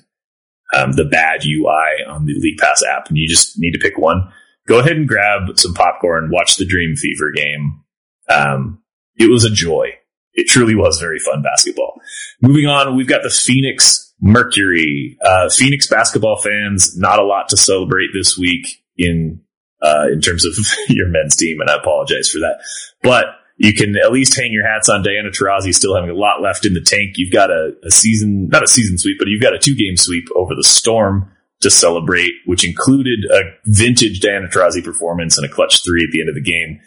um, 0.75 0.91
the 0.93 1.05
bad 1.05 1.43
UI 1.45 2.05
on 2.07 2.25
the 2.25 2.35
League 2.39 2.57
Pass 2.59 2.83
app, 2.83 3.07
and 3.07 3.17
you 3.17 3.27
just 3.27 3.57
need 3.57 3.71
to 3.71 3.79
pick 3.79 3.97
one, 3.97 4.29
go 4.67 4.79
ahead 4.79 4.97
and 4.97 5.07
grab 5.07 5.57
some 5.57 5.73
popcorn, 5.73 6.29
watch 6.31 6.57
the 6.57 6.65
Dream 6.65 6.95
Fever 6.95 7.31
game. 7.31 7.81
Um, 8.29 8.81
it 9.15 9.29
was 9.29 9.45
a 9.45 9.51
joy. 9.51 9.91
It 10.35 10.47
truly 10.47 10.75
was 10.75 10.99
very 10.99 11.19
fun 11.19 11.41
basketball. 11.41 11.99
Moving 12.41 12.67
on, 12.67 12.95
we've 12.95 13.07
got 13.07 13.23
the 13.23 13.29
Phoenix 13.29 14.13
Mercury. 14.21 15.17
Uh, 15.23 15.49
Phoenix 15.49 15.87
basketball 15.87 16.37
fans, 16.37 16.97
not 16.97 17.19
a 17.19 17.23
lot 17.23 17.49
to 17.49 17.57
celebrate 17.57 18.09
this 18.13 18.37
week 18.37 18.67
in 18.97 19.41
uh, 19.81 20.05
in 20.11 20.21
terms 20.21 20.45
of 20.45 20.53
your 20.89 21.07
men's 21.07 21.35
team, 21.35 21.59
and 21.61 21.69
I 21.69 21.75
apologize 21.75 22.29
for 22.29 22.39
that. 22.39 22.59
But 23.01 23.25
you 23.57 23.73
can 23.73 23.95
at 23.95 24.11
least 24.11 24.37
hang 24.37 24.51
your 24.51 24.67
hats 24.67 24.89
on 24.89 25.03
Diana 25.03 25.29
Taurasi 25.29 25.73
still 25.73 25.95
having 25.95 26.09
a 26.09 26.15
lot 26.15 26.41
left 26.41 26.65
in 26.65 26.73
the 26.73 26.81
tank. 26.81 27.13
You've 27.15 27.31
got 27.31 27.51
a, 27.51 27.71
a 27.85 27.91
season, 27.91 28.49
not 28.49 28.63
a 28.63 28.67
season 28.67 28.97
sweep, 28.97 29.17
but 29.17 29.27
you've 29.29 29.41
got 29.41 29.53
a 29.53 29.59
two 29.59 29.75
game 29.75 29.95
sweep 29.95 30.27
over 30.35 30.55
the 30.55 30.63
Storm 30.63 31.31
to 31.61 31.69
celebrate, 31.69 32.31
which 32.45 32.67
included 32.67 33.19
a 33.31 33.41
vintage 33.65 34.19
Diana 34.19 34.47
Taurasi 34.47 34.83
performance 34.83 35.37
and 35.37 35.49
a 35.49 35.53
clutch 35.53 35.83
three 35.85 36.03
at 36.03 36.11
the 36.11 36.19
end 36.19 36.29
of 36.29 36.35
the 36.35 36.41
game. 36.41 36.79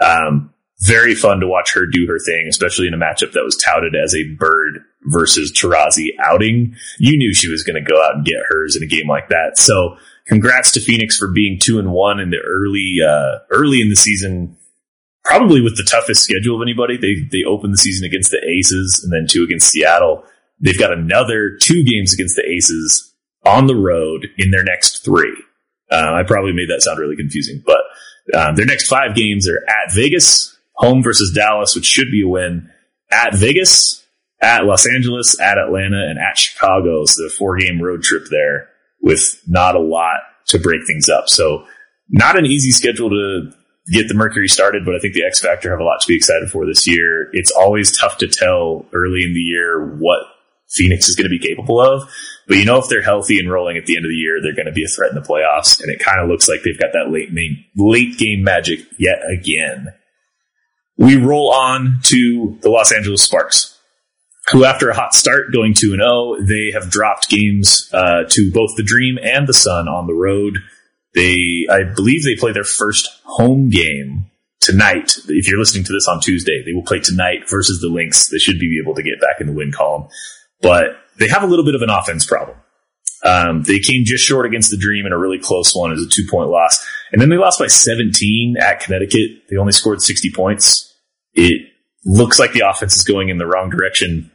Um, 0.00 0.54
very 0.82 1.14
fun 1.14 1.40
to 1.40 1.46
watch 1.46 1.74
her 1.74 1.86
do 1.86 2.06
her 2.06 2.18
thing, 2.18 2.46
especially 2.48 2.88
in 2.88 2.94
a 2.94 2.98
matchup 2.98 3.32
that 3.32 3.44
was 3.44 3.56
touted 3.56 3.94
as 3.94 4.14
a 4.14 4.34
Bird 4.36 4.84
versus 5.04 5.52
Taurasi 5.52 6.08
outing. 6.20 6.74
You 6.98 7.16
knew 7.16 7.32
she 7.32 7.48
was 7.48 7.62
going 7.62 7.82
to 7.82 7.88
go 7.88 8.02
out 8.02 8.16
and 8.16 8.24
get 8.24 8.42
hers 8.48 8.76
in 8.76 8.82
a 8.82 8.86
game 8.86 9.08
like 9.08 9.28
that. 9.28 9.58
So 9.58 9.96
congrats 10.26 10.72
to 10.72 10.80
Phoenix 10.80 11.16
for 11.16 11.28
being 11.28 11.58
two 11.60 11.78
and 11.78 11.92
one 11.92 12.18
in 12.18 12.30
the 12.30 12.40
early, 12.44 12.98
uh, 13.06 13.44
early 13.50 13.80
in 13.80 13.90
the 13.90 13.96
season 13.96 14.56
probably 15.24 15.60
with 15.60 15.76
the 15.76 15.88
toughest 15.88 16.24
schedule 16.24 16.56
of 16.56 16.62
anybody. 16.62 16.96
They 16.96 17.14
they 17.30 17.44
open 17.46 17.70
the 17.70 17.76
season 17.76 18.06
against 18.06 18.30
the 18.30 18.42
Aces 18.44 19.02
and 19.02 19.12
then 19.12 19.26
two 19.28 19.44
against 19.44 19.68
Seattle. 19.68 20.24
They've 20.60 20.78
got 20.78 20.92
another 20.92 21.56
two 21.60 21.84
games 21.84 22.12
against 22.12 22.36
the 22.36 22.44
Aces 22.48 23.14
on 23.44 23.66
the 23.66 23.76
road 23.76 24.28
in 24.38 24.50
their 24.50 24.64
next 24.64 25.04
three. 25.04 25.36
Uh, 25.90 26.14
I 26.14 26.22
probably 26.22 26.52
made 26.52 26.70
that 26.70 26.82
sound 26.82 26.98
really 26.98 27.16
confusing, 27.16 27.62
but 27.64 27.82
um, 28.36 28.54
their 28.54 28.66
next 28.66 28.86
five 28.86 29.14
games 29.14 29.48
are 29.48 29.62
at 29.68 29.92
Vegas, 29.92 30.51
home 30.82 31.02
versus 31.02 31.32
Dallas, 31.32 31.76
which 31.76 31.84
should 31.84 32.10
be 32.10 32.22
a 32.22 32.28
win, 32.28 32.68
at 33.10 33.34
Vegas, 33.34 34.04
at 34.40 34.64
Los 34.64 34.86
Angeles, 34.86 35.40
at 35.40 35.56
Atlanta, 35.56 36.08
and 36.08 36.18
at 36.18 36.36
Chicago. 36.36 37.04
So 37.04 37.26
a 37.26 37.30
four 37.30 37.56
game 37.56 37.80
road 37.80 38.02
trip 38.02 38.24
there 38.30 38.68
with 39.00 39.40
not 39.46 39.76
a 39.76 39.80
lot 39.80 40.20
to 40.48 40.58
break 40.58 40.84
things 40.86 41.08
up. 41.08 41.28
So 41.28 41.64
not 42.10 42.36
an 42.36 42.46
easy 42.46 42.72
schedule 42.72 43.10
to 43.10 43.52
get 43.92 44.08
the 44.08 44.14
Mercury 44.14 44.48
started, 44.48 44.84
but 44.84 44.96
I 44.96 44.98
think 44.98 45.14
the 45.14 45.24
X 45.24 45.40
Factor 45.40 45.70
have 45.70 45.80
a 45.80 45.84
lot 45.84 46.00
to 46.00 46.08
be 46.08 46.16
excited 46.16 46.50
for 46.50 46.66
this 46.66 46.88
year. 46.88 47.30
It's 47.32 47.52
always 47.52 47.96
tough 47.96 48.18
to 48.18 48.26
tell 48.26 48.86
early 48.92 49.22
in 49.22 49.34
the 49.34 49.40
year 49.40 49.96
what 49.98 50.24
Phoenix 50.68 51.08
is 51.08 51.14
going 51.14 51.30
to 51.30 51.38
be 51.38 51.38
capable 51.38 51.80
of. 51.80 52.10
But 52.48 52.56
you 52.56 52.64
know, 52.64 52.78
if 52.78 52.88
they're 52.88 53.02
healthy 53.02 53.38
and 53.38 53.50
rolling 53.50 53.76
at 53.76 53.86
the 53.86 53.96
end 53.96 54.04
of 54.04 54.10
the 54.10 54.16
year, 54.16 54.42
they're 54.42 54.54
going 54.54 54.66
to 54.66 54.72
be 54.72 54.84
a 54.84 54.88
threat 54.88 55.10
in 55.10 55.14
the 55.14 55.26
playoffs. 55.26 55.80
And 55.80 55.92
it 55.92 56.00
kind 56.00 56.20
of 56.20 56.28
looks 56.28 56.48
like 56.48 56.62
they've 56.64 56.78
got 56.78 56.92
that 56.92 57.12
late 57.12 57.32
main, 57.32 57.64
late 57.76 58.18
game 58.18 58.42
magic 58.42 58.80
yet 58.98 59.20
again. 59.30 59.88
We 60.96 61.16
roll 61.16 61.52
on 61.52 62.00
to 62.04 62.58
the 62.60 62.70
Los 62.70 62.92
Angeles 62.92 63.22
Sparks, 63.22 63.78
who 64.50 64.64
after 64.64 64.90
a 64.90 64.94
hot 64.94 65.14
start 65.14 65.52
going 65.52 65.74
2 65.74 65.92
and 65.92 66.02
0, 66.02 66.36
they 66.46 66.72
have 66.72 66.90
dropped 66.90 67.28
games 67.28 67.90
uh, 67.92 68.24
to 68.28 68.50
both 68.52 68.76
the 68.76 68.82
Dream 68.82 69.18
and 69.22 69.46
the 69.46 69.54
Sun 69.54 69.88
on 69.88 70.06
the 70.06 70.14
road. 70.14 70.58
They, 71.14 71.66
I 71.70 71.84
believe 71.84 72.24
they 72.24 72.36
play 72.36 72.52
their 72.52 72.64
first 72.64 73.08
home 73.24 73.70
game 73.70 74.30
tonight. 74.60 75.16
If 75.28 75.48
you're 75.48 75.58
listening 75.58 75.84
to 75.84 75.92
this 75.92 76.08
on 76.08 76.20
Tuesday, 76.20 76.62
they 76.64 76.72
will 76.72 76.84
play 76.84 77.00
tonight 77.00 77.48
versus 77.48 77.80
the 77.80 77.88
Lynx. 77.88 78.28
They 78.28 78.38
should 78.38 78.58
be 78.58 78.80
able 78.82 78.94
to 78.94 79.02
get 79.02 79.20
back 79.20 79.40
in 79.40 79.46
the 79.46 79.52
win 79.52 79.72
column, 79.72 80.08
but 80.60 80.96
they 81.18 81.28
have 81.28 81.42
a 81.42 81.46
little 81.46 81.64
bit 81.64 81.74
of 81.74 81.82
an 81.82 81.90
offense 81.90 82.24
problem. 82.24 82.56
Um, 83.24 83.62
they 83.62 83.78
came 83.78 84.04
just 84.04 84.24
short 84.24 84.46
against 84.46 84.70
the 84.70 84.76
Dream 84.76 85.06
in 85.06 85.12
a 85.12 85.18
really 85.18 85.38
close 85.38 85.74
one 85.74 85.92
as 85.92 86.02
a 86.02 86.08
two 86.08 86.26
point 86.28 86.50
loss. 86.50 86.84
And 87.12 87.20
then 87.20 87.28
they 87.28 87.36
lost 87.36 87.58
by 87.58 87.68
17 87.68 88.56
at 88.60 88.80
Connecticut. 88.80 89.48
They 89.48 89.56
only 89.56 89.72
scored 89.72 90.02
60 90.02 90.32
points. 90.32 90.92
It 91.34 91.62
looks 92.04 92.38
like 92.38 92.52
the 92.52 92.68
offense 92.68 92.96
is 92.96 93.04
going 93.04 93.28
in 93.28 93.38
the 93.38 93.46
wrong 93.46 93.70
direction. 93.70 94.30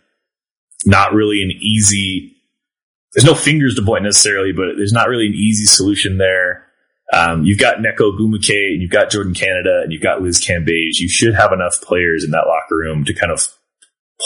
Not 0.86 1.13
really 1.13 1.41
an 1.41 1.51
easy, 1.60 2.38
there's 3.13 3.25
no 3.25 3.36
fingers 3.36 3.75
to 3.75 3.84
point 3.84 4.03
necessarily, 4.03 4.53
but 4.53 4.77
there's 4.77 4.94
not 4.94 5.10
really 5.10 5.27
an 5.27 5.34
easy 5.34 5.65
solution 5.65 6.17
there. 6.17 6.65
Um, 7.12 7.44
you've 7.44 7.60
got 7.60 7.77
Nneka 7.77 8.00
Ogwumike 8.00 8.74
and 8.74 8.82
you've 8.82 8.91
got 8.91 9.10
Jordin 9.10 9.36
Canada 9.36 9.82
and 9.84 9.91
you've 9.91 10.01
got 10.01 10.22
Liz 10.22 10.41
Cambage. 10.41 11.00
You 11.00 11.10
should 11.10 11.34
have 11.34 11.51
enough 11.51 11.82
players 11.82 12.24
in 12.24 12.32
that 12.32 12.48
locker 12.48 12.75
room 12.75 13.06
to 13.06 13.13
kind 13.13 13.32
of 13.32 13.48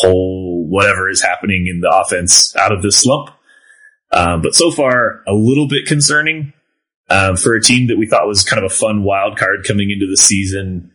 pull 0.01 0.67
whatever 0.67 1.09
is 1.09 1.21
happening 1.21 1.67
in 1.67 1.81
the 1.81 1.91
offense 1.91 2.55
out 2.55 2.71
of 2.71 2.81
this 2.81 2.97
slump. 2.97 3.29
Um, 4.11 4.41
but 4.41 4.55
so 4.55 4.71
far, 4.71 5.21
a 5.27 5.33
little 5.33 5.67
bit 5.67 5.85
concerning 5.85 6.53
um, 7.09 7.37
for 7.37 7.55
a 7.55 7.61
team 7.61 7.87
that 7.87 7.97
we 7.97 8.07
thought 8.07 8.27
was 8.27 8.43
kind 8.43 8.63
of 8.63 8.71
a 8.71 8.75
fun 8.75 9.03
wild 9.03 9.37
card 9.37 9.63
coming 9.65 9.89
into 9.89 10.07
the 10.07 10.17
season. 10.17 10.91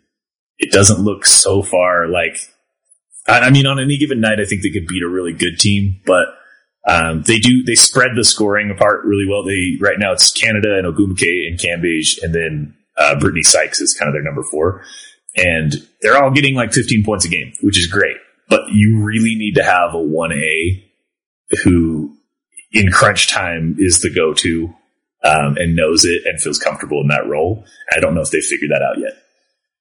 It 0.58 0.72
doesn't 0.72 1.00
look 1.00 1.26
so 1.26 1.62
far 1.62 2.08
like. 2.08 2.38
I, 3.28 3.40
I 3.40 3.50
mean, 3.50 3.66
on 3.66 3.80
any 3.80 3.98
given 3.98 4.20
night, 4.20 4.40
I 4.40 4.44
think 4.44 4.62
they 4.62 4.70
could 4.70 4.86
beat 4.86 5.02
a 5.02 5.08
really 5.08 5.32
good 5.32 5.58
team, 5.58 6.00
but 6.06 6.28
um, 6.86 7.22
they 7.22 7.38
do 7.38 7.64
they 7.64 7.74
spread 7.74 8.12
the 8.14 8.24
scoring 8.24 8.70
apart 8.70 9.04
really 9.04 9.26
well. 9.28 9.42
They 9.44 9.76
right 9.80 9.98
now 9.98 10.12
it's 10.12 10.30
Canada 10.30 10.78
and 10.78 10.86
Ogwumike 10.86 11.48
and 11.48 11.58
Cambage, 11.58 12.22
and 12.22 12.34
then 12.34 12.76
uh, 12.96 13.16
Brittney 13.18 13.42
Sykes 13.42 13.80
is 13.80 13.92
kind 13.92 14.08
of 14.08 14.14
their 14.14 14.22
number 14.22 14.44
four, 14.50 14.84
and 15.36 15.72
they're 16.00 16.22
all 16.22 16.30
getting 16.30 16.54
like 16.54 16.72
15 16.72 17.04
points 17.04 17.24
a 17.24 17.28
game, 17.28 17.52
which 17.60 17.78
is 17.78 17.88
great. 17.88 18.16
But 18.48 18.68
you 18.70 19.02
really 19.02 19.34
need 19.34 19.54
to 19.56 19.64
have 19.64 19.94
a 19.94 20.00
one 20.00 20.32
A 20.32 20.84
who, 21.64 22.15
in 22.72 22.90
crunch 22.90 23.28
time, 23.28 23.76
is 23.78 24.00
the 24.00 24.12
go 24.14 24.34
to 24.34 24.74
um, 25.24 25.56
and 25.56 25.76
knows 25.76 26.04
it 26.04 26.22
and 26.24 26.40
feels 26.40 26.58
comfortable 26.58 27.00
in 27.00 27.08
that 27.08 27.26
role. 27.26 27.64
I 27.90 28.00
don't 28.00 28.14
know 28.14 28.20
if 28.20 28.30
they've 28.30 28.42
figured 28.42 28.70
that 28.70 28.82
out 28.82 28.98
yet. 28.98 29.12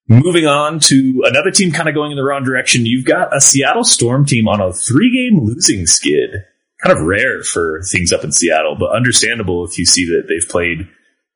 Moving 0.08 0.46
on 0.46 0.78
to 0.80 1.22
another 1.24 1.50
team 1.50 1.72
kind 1.72 1.88
of 1.88 1.94
going 1.94 2.12
in 2.12 2.16
the 2.16 2.24
wrong 2.24 2.44
direction. 2.44 2.86
You've 2.86 3.06
got 3.06 3.36
a 3.36 3.40
Seattle 3.40 3.84
Storm 3.84 4.24
team 4.24 4.46
on 4.46 4.60
a 4.60 4.72
three 4.72 5.10
game 5.10 5.44
losing 5.44 5.86
skid 5.86 6.44
kind 6.82 6.96
of 6.96 7.04
rare 7.04 7.42
for 7.42 7.82
things 7.90 8.12
up 8.12 8.22
in 8.22 8.30
Seattle, 8.30 8.76
but 8.78 8.94
understandable 8.94 9.64
if 9.64 9.78
you 9.78 9.86
see 9.86 10.04
that 10.06 10.26
they've 10.28 10.48
played 10.48 10.88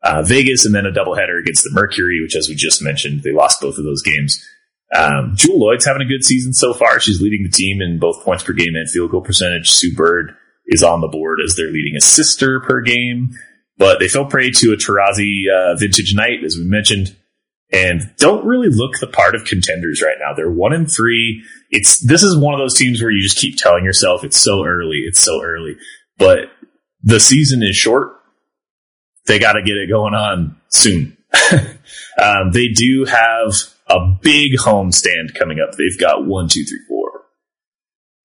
uh, 0.02 0.22
Vegas 0.22 0.64
and 0.64 0.74
then 0.74 0.86
a 0.86 0.92
doubleheader 0.92 1.40
against 1.40 1.64
the 1.64 1.70
Mercury, 1.72 2.20
which, 2.22 2.36
as 2.36 2.48
we 2.48 2.54
just 2.54 2.82
mentioned, 2.82 3.22
they 3.22 3.32
lost 3.32 3.60
both 3.60 3.76
of 3.76 3.84
those 3.84 4.02
games. 4.02 4.44
Um, 4.94 5.34
Jewell 5.36 5.60
Loyd's 5.60 5.84
having 5.84 6.02
a 6.02 6.08
good 6.08 6.24
season 6.24 6.52
so 6.52 6.72
far. 6.72 7.00
She's 7.00 7.20
leading 7.20 7.42
the 7.42 7.50
team 7.50 7.80
in 7.80 7.98
both 7.98 8.24
points 8.24 8.44
per 8.44 8.52
game 8.52 8.74
and 8.74 8.88
field 8.88 9.10
goal 9.10 9.20
percentage. 9.20 9.70
Sue 9.70 9.94
Bird 9.94 10.34
is 10.70 10.82
on 10.82 11.00
the 11.00 11.08
board 11.08 11.40
as 11.44 11.56
their 11.56 11.68
leading 11.68 11.96
assister 11.96 12.60
per 12.60 12.80
game, 12.80 13.36
but 13.76 13.98
they 13.98 14.08
fell 14.08 14.24
prey 14.24 14.50
to 14.50 14.72
a 14.72 14.76
Taurasi 14.76 15.42
uh, 15.52 15.76
vintage 15.76 16.14
night, 16.14 16.42
as 16.44 16.56
we 16.56 16.64
mentioned 16.64 17.14
and 17.72 18.10
don't 18.16 18.44
really 18.44 18.68
look 18.68 18.98
the 19.00 19.06
part 19.06 19.34
of 19.34 19.44
contenders 19.44 20.02
right 20.02 20.16
now. 20.18 20.34
They're 20.34 20.50
one 20.50 20.72
and 20.72 20.90
three. 20.90 21.44
It's 21.70 22.00
this 22.00 22.22
is 22.22 22.36
one 22.36 22.54
of 22.54 22.60
those 22.60 22.76
teams 22.76 23.00
where 23.00 23.10
you 23.10 23.22
just 23.22 23.38
keep 23.38 23.56
telling 23.56 23.84
yourself 23.84 24.24
it's 24.24 24.36
so 24.36 24.64
early, 24.64 25.04
it's 25.06 25.22
so 25.22 25.42
early, 25.42 25.76
but 26.18 26.50
the 27.02 27.20
season 27.20 27.62
is 27.62 27.76
short. 27.76 28.16
They 29.26 29.38
got 29.38 29.52
to 29.52 29.62
get 29.62 29.76
it 29.76 29.88
going 29.88 30.14
on 30.14 30.56
soon. 30.68 31.16
um, 32.20 32.50
they 32.52 32.68
do 32.68 33.04
have 33.04 33.54
a 33.86 34.16
big 34.20 34.58
home 34.58 34.90
stand 34.90 35.34
coming 35.34 35.60
up. 35.60 35.76
They've 35.76 35.98
got 35.98 36.26
one, 36.26 36.48
two, 36.48 36.64
three. 36.64 36.80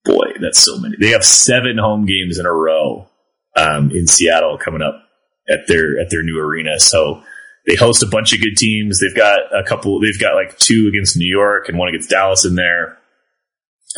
Boy, 0.06 0.32
that's 0.40 0.60
so 0.60 0.78
many. 0.78 0.96
They 0.98 1.10
have 1.10 1.24
seven 1.24 1.78
home 1.78 2.06
games 2.06 2.38
in 2.38 2.46
a 2.46 2.52
row 2.52 3.08
um, 3.56 3.90
in 3.90 4.06
Seattle 4.06 4.58
coming 4.58 4.82
up 4.82 5.02
at 5.48 5.66
their 5.66 6.00
at 6.00 6.10
their 6.10 6.22
new 6.22 6.38
arena. 6.38 6.78
So 6.78 7.22
they 7.66 7.74
host 7.74 8.02
a 8.02 8.06
bunch 8.06 8.32
of 8.32 8.40
good 8.40 8.56
teams. 8.56 9.00
They've 9.00 9.16
got 9.16 9.40
a 9.52 9.64
couple. 9.64 10.00
They've 10.00 10.20
got 10.20 10.34
like 10.34 10.56
two 10.58 10.88
against 10.88 11.16
New 11.16 11.28
York 11.28 11.68
and 11.68 11.78
one 11.78 11.88
against 11.88 12.10
Dallas 12.10 12.44
in 12.44 12.54
there. 12.54 12.98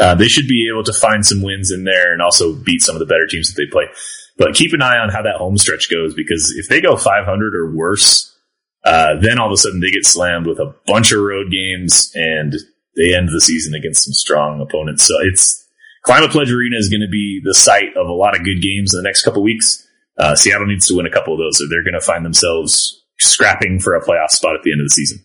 Uh, 0.00 0.14
they 0.14 0.28
should 0.28 0.46
be 0.46 0.70
able 0.72 0.84
to 0.84 0.92
find 0.92 1.26
some 1.26 1.42
wins 1.42 1.72
in 1.72 1.84
there 1.84 2.12
and 2.12 2.22
also 2.22 2.54
beat 2.54 2.82
some 2.82 2.94
of 2.94 3.00
the 3.00 3.06
better 3.06 3.26
teams 3.26 3.52
that 3.52 3.60
they 3.60 3.70
play. 3.70 3.86
But 4.36 4.54
keep 4.54 4.72
an 4.72 4.82
eye 4.82 4.98
on 4.98 5.10
how 5.10 5.22
that 5.22 5.36
home 5.36 5.58
stretch 5.58 5.90
goes 5.90 6.14
because 6.14 6.54
if 6.56 6.68
they 6.68 6.80
go 6.80 6.96
500 6.96 7.54
or 7.56 7.74
worse, 7.74 8.32
uh, 8.84 9.16
then 9.20 9.38
all 9.38 9.48
of 9.48 9.52
a 9.52 9.56
sudden 9.56 9.80
they 9.80 9.90
get 9.90 10.06
slammed 10.06 10.46
with 10.46 10.60
a 10.60 10.74
bunch 10.86 11.10
of 11.10 11.20
road 11.20 11.50
games 11.50 12.12
and 12.14 12.54
they 12.96 13.14
end 13.14 13.28
the 13.28 13.40
season 13.40 13.74
against 13.74 14.04
some 14.04 14.12
strong 14.12 14.60
opponents. 14.60 15.04
So 15.04 15.14
it's 15.20 15.67
Climate 16.02 16.30
Pledge 16.30 16.52
Arena 16.52 16.76
is 16.76 16.88
going 16.88 17.00
to 17.00 17.10
be 17.10 17.40
the 17.42 17.54
site 17.54 17.96
of 17.96 18.06
a 18.06 18.12
lot 18.12 18.36
of 18.36 18.44
good 18.44 18.62
games 18.62 18.94
in 18.94 18.98
the 18.98 19.06
next 19.06 19.24
couple 19.24 19.42
weeks. 19.42 19.86
Uh, 20.16 20.34
Seattle 20.34 20.66
needs 20.66 20.86
to 20.88 20.96
win 20.96 21.06
a 21.06 21.10
couple 21.10 21.32
of 21.32 21.38
those, 21.38 21.60
or 21.60 21.68
they're 21.68 21.84
going 21.84 21.98
to 21.98 22.04
find 22.04 22.24
themselves 22.24 23.04
scrapping 23.20 23.78
for 23.80 23.94
a 23.94 24.04
playoff 24.04 24.30
spot 24.30 24.56
at 24.56 24.62
the 24.62 24.72
end 24.72 24.80
of 24.80 24.86
the 24.86 24.90
season. 24.90 25.24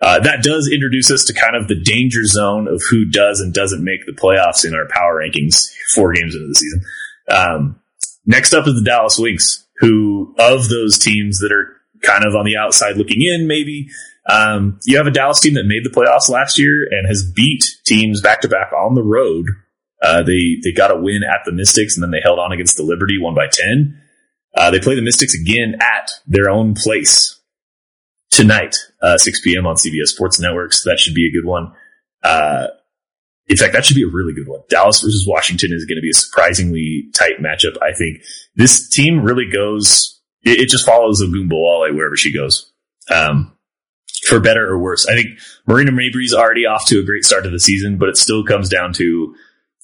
Uh, 0.00 0.18
that 0.18 0.42
does 0.42 0.68
introduce 0.72 1.10
us 1.10 1.24
to 1.24 1.32
kind 1.32 1.54
of 1.54 1.68
the 1.68 1.80
danger 1.80 2.24
zone 2.24 2.66
of 2.66 2.82
who 2.90 3.04
does 3.04 3.40
and 3.40 3.54
doesn't 3.54 3.84
make 3.84 4.04
the 4.04 4.12
playoffs 4.12 4.64
in 4.64 4.74
our 4.74 4.88
power 4.88 5.22
rankings 5.22 5.72
four 5.94 6.12
games 6.12 6.34
into 6.34 6.48
the 6.48 6.54
season. 6.54 6.82
Um, 7.30 7.80
next 8.26 8.52
up 8.52 8.66
is 8.66 8.74
the 8.74 8.82
Dallas 8.84 9.18
Wings, 9.18 9.64
who 9.78 10.34
of 10.38 10.68
those 10.68 10.98
teams 10.98 11.38
that 11.38 11.52
are 11.52 11.76
kind 12.02 12.24
of 12.24 12.34
on 12.34 12.44
the 12.44 12.56
outside 12.56 12.96
looking 12.96 13.22
in, 13.22 13.46
maybe 13.46 13.88
um, 14.28 14.78
you 14.84 14.96
have 14.98 15.06
a 15.06 15.10
Dallas 15.10 15.40
team 15.40 15.54
that 15.54 15.64
made 15.64 15.84
the 15.84 15.90
playoffs 15.90 16.28
last 16.28 16.58
year 16.58 16.86
and 16.90 17.06
has 17.06 17.28
beat 17.34 17.64
teams 17.84 18.20
back 18.20 18.40
to 18.42 18.48
back 18.48 18.72
on 18.72 18.94
the 18.94 19.02
road. 19.02 19.46
Uh, 20.02 20.22
they 20.22 20.58
they 20.62 20.72
got 20.72 20.90
a 20.90 20.96
win 20.96 21.22
at 21.22 21.40
the 21.44 21.52
Mystics 21.52 21.96
and 21.96 22.02
then 22.02 22.10
they 22.10 22.20
held 22.20 22.38
on 22.38 22.52
against 22.52 22.76
the 22.76 22.82
Liberty, 22.82 23.18
one 23.20 23.34
by 23.34 23.46
ten. 23.50 24.00
Uh, 24.54 24.70
they 24.70 24.80
play 24.80 24.94
the 24.94 25.02
Mystics 25.02 25.34
again 25.34 25.76
at 25.80 26.10
their 26.26 26.50
own 26.50 26.74
place 26.74 27.40
tonight, 28.30 28.76
uh, 29.00 29.16
6 29.16 29.40
p.m. 29.42 29.66
on 29.66 29.76
CBS 29.76 30.08
Sports 30.08 30.40
Network. 30.40 30.72
So 30.72 30.90
that 30.90 30.98
should 30.98 31.14
be 31.14 31.28
a 31.28 31.32
good 31.32 31.46
one. 31.46 31.72
Uh, 32.22 32.68
in 33.46 33.56
fact, 33.56 33.72
that 33.74 33.84
should 33.84 33.96
be 33.96 34.04
a 34.04 34.08
really 34.08 34.32
good 34.32 34.48
one. 34.48 34.60
Dallas 34.68 35.00
versus 35.00 35.26
Washington 35.26 35.72
is 35.72 35.84
going 35.84 35.96
to 35.96 36.02
be 36.02 36.10
a 36.10 36.14
surprisingly 36.14 37.08
tight 37.14 37.40
matchup. 37.40 37.76
I 37.82 37.92
think 37.92 38.22
this 38.54 38.88
team 38.88 39.22
really 39.22 39.50
goes, 39.50 40.20
it, 40.42 40.60
it 40.60 40.68
just 40.68 40.86
follows 40.86 41.18
the 41.18 41.26
Ogunbowale 41.26 41.94
wherever 41.94 42.16
she 42.16 42.32
goes. 42.32 42.72
Um, 43.10 43.56
for 44.26 44.38
better 44.38 44.68
or 44.68 44.78
worse. 44.78 45.06
I 45.08 45.14
think 45.14 45.38
Marina 45.66 45.90
Mabrey's 45.90 46.32
already 46.32 46.64
off 46.64 46.86
to 46.86 47.00
a 47.00 47.02
great 47.02 47.24
start 47.24 47.44
to 47.44 47.50
the 47.50 47.58
season, 47.58 47.98
but 47.98 48.08
it 48.08 48.16
still 48.16 48.44
comes 48.44 48.68
down 48.68 48.92
to, 48.94 49.34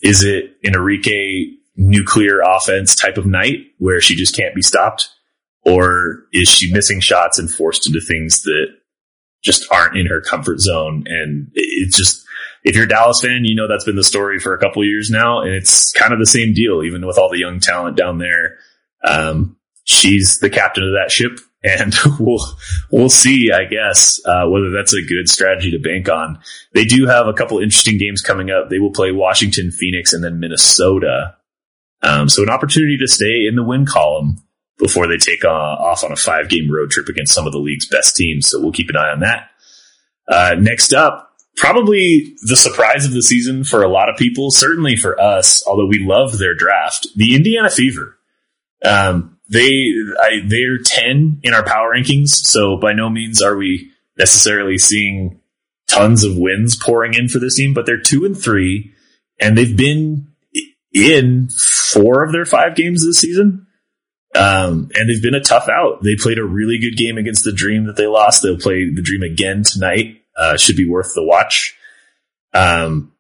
is 0.03 0.23
it 0.23 0.57
an 0.65 0.75
Arike 0.75 1.55
nuclear 1.77 2.41
offense 2.41 2.95
type 2.95 3.17
of 3.17 3.27
night 3.27 3.59
where 3.79 4.01
she 4.01 4.17
just 4.17 4.37
can't 4.37 4.55
be 4.55 4.63
stopped? 4.63 5.09
Or 5.63 6.25
is 6.33 6.49
she 6.49 6.73
missing 6.73 7.01
shots 7.01 7.39
and 7.39 7.51
forced 7.51 7.87
into 7.87 8.01
things 8.01 8.43
that 8.43 8.67
just 9.43 9.71
aren't 9.71 9.97
in 9.97 10.07
her 10.07 10.21
comfort 10.21 10.61
zone? 10.61 11.05
And 11.07 11.51
it's 11.55 11.97
just, 11.97 12.25
if 12.65 12.75
you're 12.75 12.85
a 12.85 12.89
Dallas 12.89 13.21
fan, 13.21 13.45
you 13.45 13.55
know 13.55 13.69
that's 13.69 13.85
been 13.85 13.97
the 13.97 14.05
story 14.05 14.39
for 14.39 14.55
a 14.55 14.59
couple 14.59 14.85
years 14.85 15.11
now. 15.11 15.41
And 15.41 15.53
it's 15.53 15.93
kind 15.93 16.13
of 16.13 16.19
the 16.19 16.27
same 16.27 16.55
deal, 16.55 16.83
even 16.85 17.07
with 17.07 17.19
all 17.19 17.29
the 17.29 17.39
young 17.39 17.61
talent 17.61 17.97
down 17.97 18.19
there. 18.19 18.59
Um, 19.05 19.57
she's 19.85 20.39
the 20.39 20.51
captain 20.51 20.85
of 20.85 20.93
that 20.93 21.11
ship 21.11 21.39
and 21.63 21.95
we'll 22.21 22.45
we'll 22.91 23.09
see. 23.09 23.51
I 23.53 23.65
guess 23.65 24.21
uh, 24.25 24.49
whether 24.49 24.71
that's 24.71 24.95
a 24.95 25.07
good 25.07 25.29
strategy 25.29 25.71
to 25.73 25.79
bank 25.79 26.09
on. 26.09 26.39
They 26.75 26.85
do 26.85 27.07
have 27.07 27.27
a 27.27 27.33
couple 27.33 27.59
interesting 27.59 27.99
games 27.99 28.23
coming 28.23 28.51
up. 28.51 28.69
They 28.69 28.79
will 28.79 28.93
play 28.93 29.13
Washington, 29.13 29.71
Phoenix, 29.71 30.13
and 30.13 30.23
then 30.23 30.41
Minnesota. 30.41 31.37
Um, 32.03 32.29
so 32.29 32.43
an 32.43 32.51
opportunity 32.51 32.97
to 32.99 33.09
stay 33.09 33.47
in 33.49 33.57
the 33.57 33.65
win 33.65 33.85
column 33.85 34.37
before 34.79 35.09
they 35.09 35.17
take 35.17 35.45
uh, 35.45 35.49
off 35.49 36.05
on 36.05 36.13
a 36.13 36.17
five 36.17 36.49
game 36.49 36.71
road 36.71 36.91
trip 36.91 37.09
against 37.09 37.35
some 37.35 37.47
of 37.47 37.53
the 37.53 37.59
league's 37.59 37.89
best 37.89 38.17
teams. 38.17 38.49
So 38.49 38.61
we'll 38.61 38.73
keep 38.73 38.91
an 38.91 38.97
eye 38.97 39.11
on 39.11 39.21
that. 39.21 39.51
Uh, 40.29 40.55
next 40.59 40.93
up, 40.93 41.33
probably 41.57 42.37
the 42.47 42.57
surprise 42.57 43.05
of 43.05 43.13
the 43.13 43.23
season 43.23 43.65
for 43.65 43.83
a 43.83 43.89
lot 43.89 44.09
of 44.09 44.17
people, 44.17 44.51
certainly 44.51 44.95
for 44.95 45.21
us, 45.21 45.67
although 45.67 45.89
we 45.89 45.99
love 46.07 46.39
their 46.39 46.55
draft, 46.55 47.09
the 47.17 47.35
Indiana 47.35 47.71
Fever. 47.71 48.17
Um, 48.85 49.38
they 49.49 49.71
I, 50.21 50.41
they're 50.47 50.79
ten 50.85 51.41
in 51.43 51.55
our 51.55 51.65
power 51.65 51.95
rankings, 51.95 52.29
so 52.29 52.77
by 52.77 52.93
no 52.93 53.09
means 53.09 53.43
are 53.43 53.57
we 53.57 53.91
necessarily 54.17 54.79
seeing 54.79 55.41
tons 55.87 56.25
of 56.25 56.37
wins 56.37 56.77
pouring 56.77 57.15
in 57.15 57.29
for 57.29 57.39
this 57.39 57.57
team, 57.57 57.73
but 57.73 57.87
they're 57.87 58.01
two 58.01 58.25
and 58.25 58.37
three, 58.37 58.93
and 59.41 59.57
they've 59.57 59.77
been 59.77 60.29
in 60.93 61.49
four 61.49 62.25
of 62.25 62.33
their 62.33 62.45
five 62.45 62.75
games 62.75 63.05
this 63.05 63.19
season. 63.19 63.67
Um, 64.35 64.91
and 64.95 65.09
they've 65.09 65.23
been 65.23 65.35
a 65.35 65.41
tough 65.41 65.69
out. 65.69 66.03
They 66.03 66.15
played 66.15 66.39
a 66.39 66.45
really 66.45 66.79
good 66.79 66.99
game 66.99 67.17
against 67.17 67.45
the 67.45 67.53
Dream 67.53 67.87
that 67.87 67.97
they 67.97 68.07
lost. 68.07 68.43
They'll 68.43 68.59
play 68.59 68.91
the 68.93 69.03
Dream 69.03 69.23
again 69.23 69.63
tonight. 69.65 70.23
Uh, 70.37 70.57
should 70.57 70.77
be 70.77 70.89
worth 70.89 71.13
the 71.15 71.25
watch. 71.25 71.77
Um, 72.53 73.13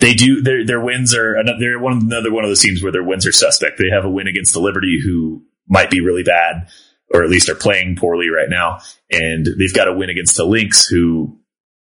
they 0.00 0.14
do 0.14 0.40
their 0.40 0.64
their 0.64 0.80
wins 0.80 1.14
are 1.14 1.36
they're 1.58 1.78
one 1.78 1.98
another 1.98 2.32
one 2.32 2.42
of 2.42 2.50
those 2.50 2.62
teams 2.62 2.82
where 2.82 2.90
their 2.90 3.04
wins 3.04 3.26
are 3.26 3.32
suspect. 3.32 3.78
They 3.78 3.90
have 3.94 4.04
a 4.04 4.10
win 4.10 4.26
against 4.26 4.54
the 4.54 4.60
Liberty, 4.60 4.98
who 5.04 5.44
might 5.70 5.90
be 5.90 6.00
really 6.00 6.24
bad, 6.24 6.68
or 7.14 7.22
at 7.22 7.30
least 7.30 7.48
are 7.48 7.54
playing 7.54 7.96
poorly 7.96 8.28
right 8.28 8.50
now, 8.50 8.80
and 9.10 9.46
they've 9.46 9.74
got 9.74 9.88
a 9.88 9.94
win 9.94 10.10
against 10.10 10.36
the 10.36 10.44
Lynx, 10.44 10.86
who 10.86 11.38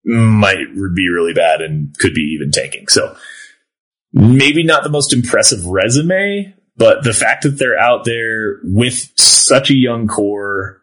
might 0.03 0.73
be 0.73 1.09
really 1.09 1.33
bad 1.33 1.61
and 1.61 1.95
could 1.97 2.13
be 2.13 2.35
even 2.35 2.51
tanking. 2.51 2.87
So 2.87 3.15
maybe 4.13 4.63
not 4.63 4.83
the 4.83 4.89
most 4.89 5.13
impressive 5.13 5.65
resume, 5.65 6.55
but 6.77 7.03
the 7.03 7.13
fact 7.13 7.43
that 7.43 7.57
they're 7.57 7.79
out 7.79 8.05
there 8.05 8.59
with 8.63 9.11
such 9.15 9.69
a 9.69 9.75
young 9.75 10.07
core 10.07 10.81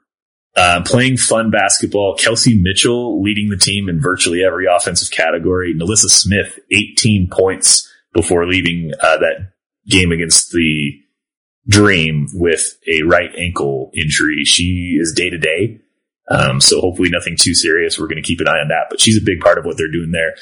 uh, 0.55 0.83
playing 0.85 1.17
fun 1.17 1.51
basketball. 1.51 2.15
Kelsey 2.15 2.61
Mitchell 2.61 3.23
leading 3.23 3.49
the 3.49 3.57
team 3.57 3.89
in 3.89 4.01
virtually 4.01 4.45
every 4.45 4.67
offensive 4.67 5.11
category. 5.11 5.75
NaLyssa 5.75 6.11
Smith, 6.11 6.59
18 6.71 7.29
points 7.31 7.91
before 8.13 8.47
leaving 8.47 8.93
uh, 9.01 9.17
that 9.19 9.53
game 9.89 10.13
against 10.13 10.53
the 10.53 11.01
Dream 11.69 12.29
with 12.35 12.79
a 12.89 13.03
right 13.03 13.31
ankle 13.37 13.91
injury. 13.95 14.45
She 14.45 14.99
is 15.01 15.13
day 15.17 15.31
to 15.31 15.39
day. 15.39 15.81
Um, 16.29 16.61
so 16.61 16.81
hopefully 16.81 17.11
nothing 17.11 17.37
too 17.39 17.55
serious. 17.55 17.99
We're 17.99 18.07
going 18.07 18.23
to 18.23 18.27
keep 18.27 18.41
an 18.41 18.49
eye 18.49 18.61
on 18.61 18.69
that, 18.69 18.87
but 18.91 19.01
she's 19.01 19.17
a 19.17 19.25
big 19.25 19.41
part 19.41 19.59
of 19.59 19.65
what 19.65 19.77
they're 19.77 19.91
doing 19.91 20.13
there. 20.13 20.35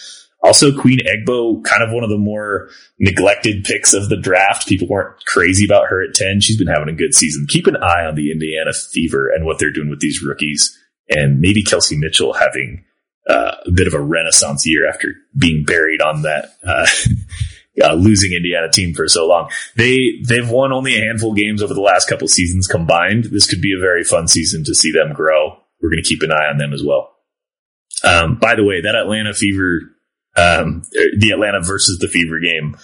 Also, 0.43 0.75
Queen 0.79 1.01
Egbo, 1.01 1.63
kind 1.65 1.83
of 1.83 1.93
one 1.93 2.03
of 2.03 2.09
the 2.09 2.17
more 2.17 2.71
neglected 2.99 3.65
picks 3.65 3.93
of 3.93 4.09
the 4.09 4.17
draft. 4.17 4.67
People 4.67 4.89
weren't 4.89 5.23
crazy 5.27 5.67
about 5.67 5.89
her 5.89 6.03
at 6.03 6.15
10. 6.15 6.41
She's 6.41 6.57
been 6.57 6.67
having 6.67 6.89
a 6.89 6.97
good 6.97 7.15
season. 7.15 7.47
Keep 7.49 7.67
an 7.67 7.77
eye 7.77 8.07
on 8.07 8.15
the 8.15 8.33
Indiana 8.33 8.73
Fever 8.73 9.29
and 9.29 9.45
what 9.45 9.59
they're 9.59 9.73
doing 9.73 9.91
with 9.91 10.01
these 10.01 10.23
rookies 10.23 10.79
and 11.11 11.41
maybe 11.41 11.63
Kelsey 11.63 11.97
Mitchell 11.97 12.33
having 12.33 12.85
uh, 13.29 13.57
a 13.67 13.71
bit 13.71 13.87
of 13.87 13.95
a 13.95 14.01
renaissance 14.01 14.67
year 14.67 14.89
after 14.89 15.09
being 15.37 15.65
buried 15.65 16.01
on 16.01 16.23
that, 16.23 16.57
uh, 16.65 16.87
uh, 17.83 17.95
losing 17.95 18.33
Indiana 18.33 18.71
team 18.71 18.95
for 18.95 19.09
so 19.09 19.27
long. 19.27 19.51
They, 19.77 19.97
they've 20.27 20.49
won 20.49 20.73
only 20.73 20.97
a 20.97 21.05
handful 21.05 21.33
of 21.33 21.37
games 21.37 21.63
over 21.63 21.75
the 21.75 21.81
last 21.81 22.09
couple 22.09 22.29
seasons 22.29 22.67
combined. 22.67 23.25
This 23.25 23.47
could 23.47 23.61
be 23.61 23.75
a 23.77 23.81
very 23.81 24.05
fun 24.05 24.29
season 24.29 24.65
to 24.65 24.75
see 24.75 24.93
them 24.93 25.13
grow. 25.13 25.59
We're 25.81 25.91
going 25.91 26.03
to 26.03 26.09
keep 26.09 26.23
an 26.23 26.33
eye 26.33 26.49
on 26.51 26.59
them 26.59 26.73
as 26.73 26.83
well. 26.85 27.11
Um, 28.05 28.39
by 28.39 28.55
the 28.55 28.65
way, 28.65 28.81
that 28.83 28.95
Atlanta 28.95 29.35
Fever 29.35 29.91
um, 30.37 30.83
the 31.19 31.31
Atlanta 31.33 31.61
versus 31.61 31.99
the 31.99 32.09
Fever 32.09 32.39
game. 32.39 32.77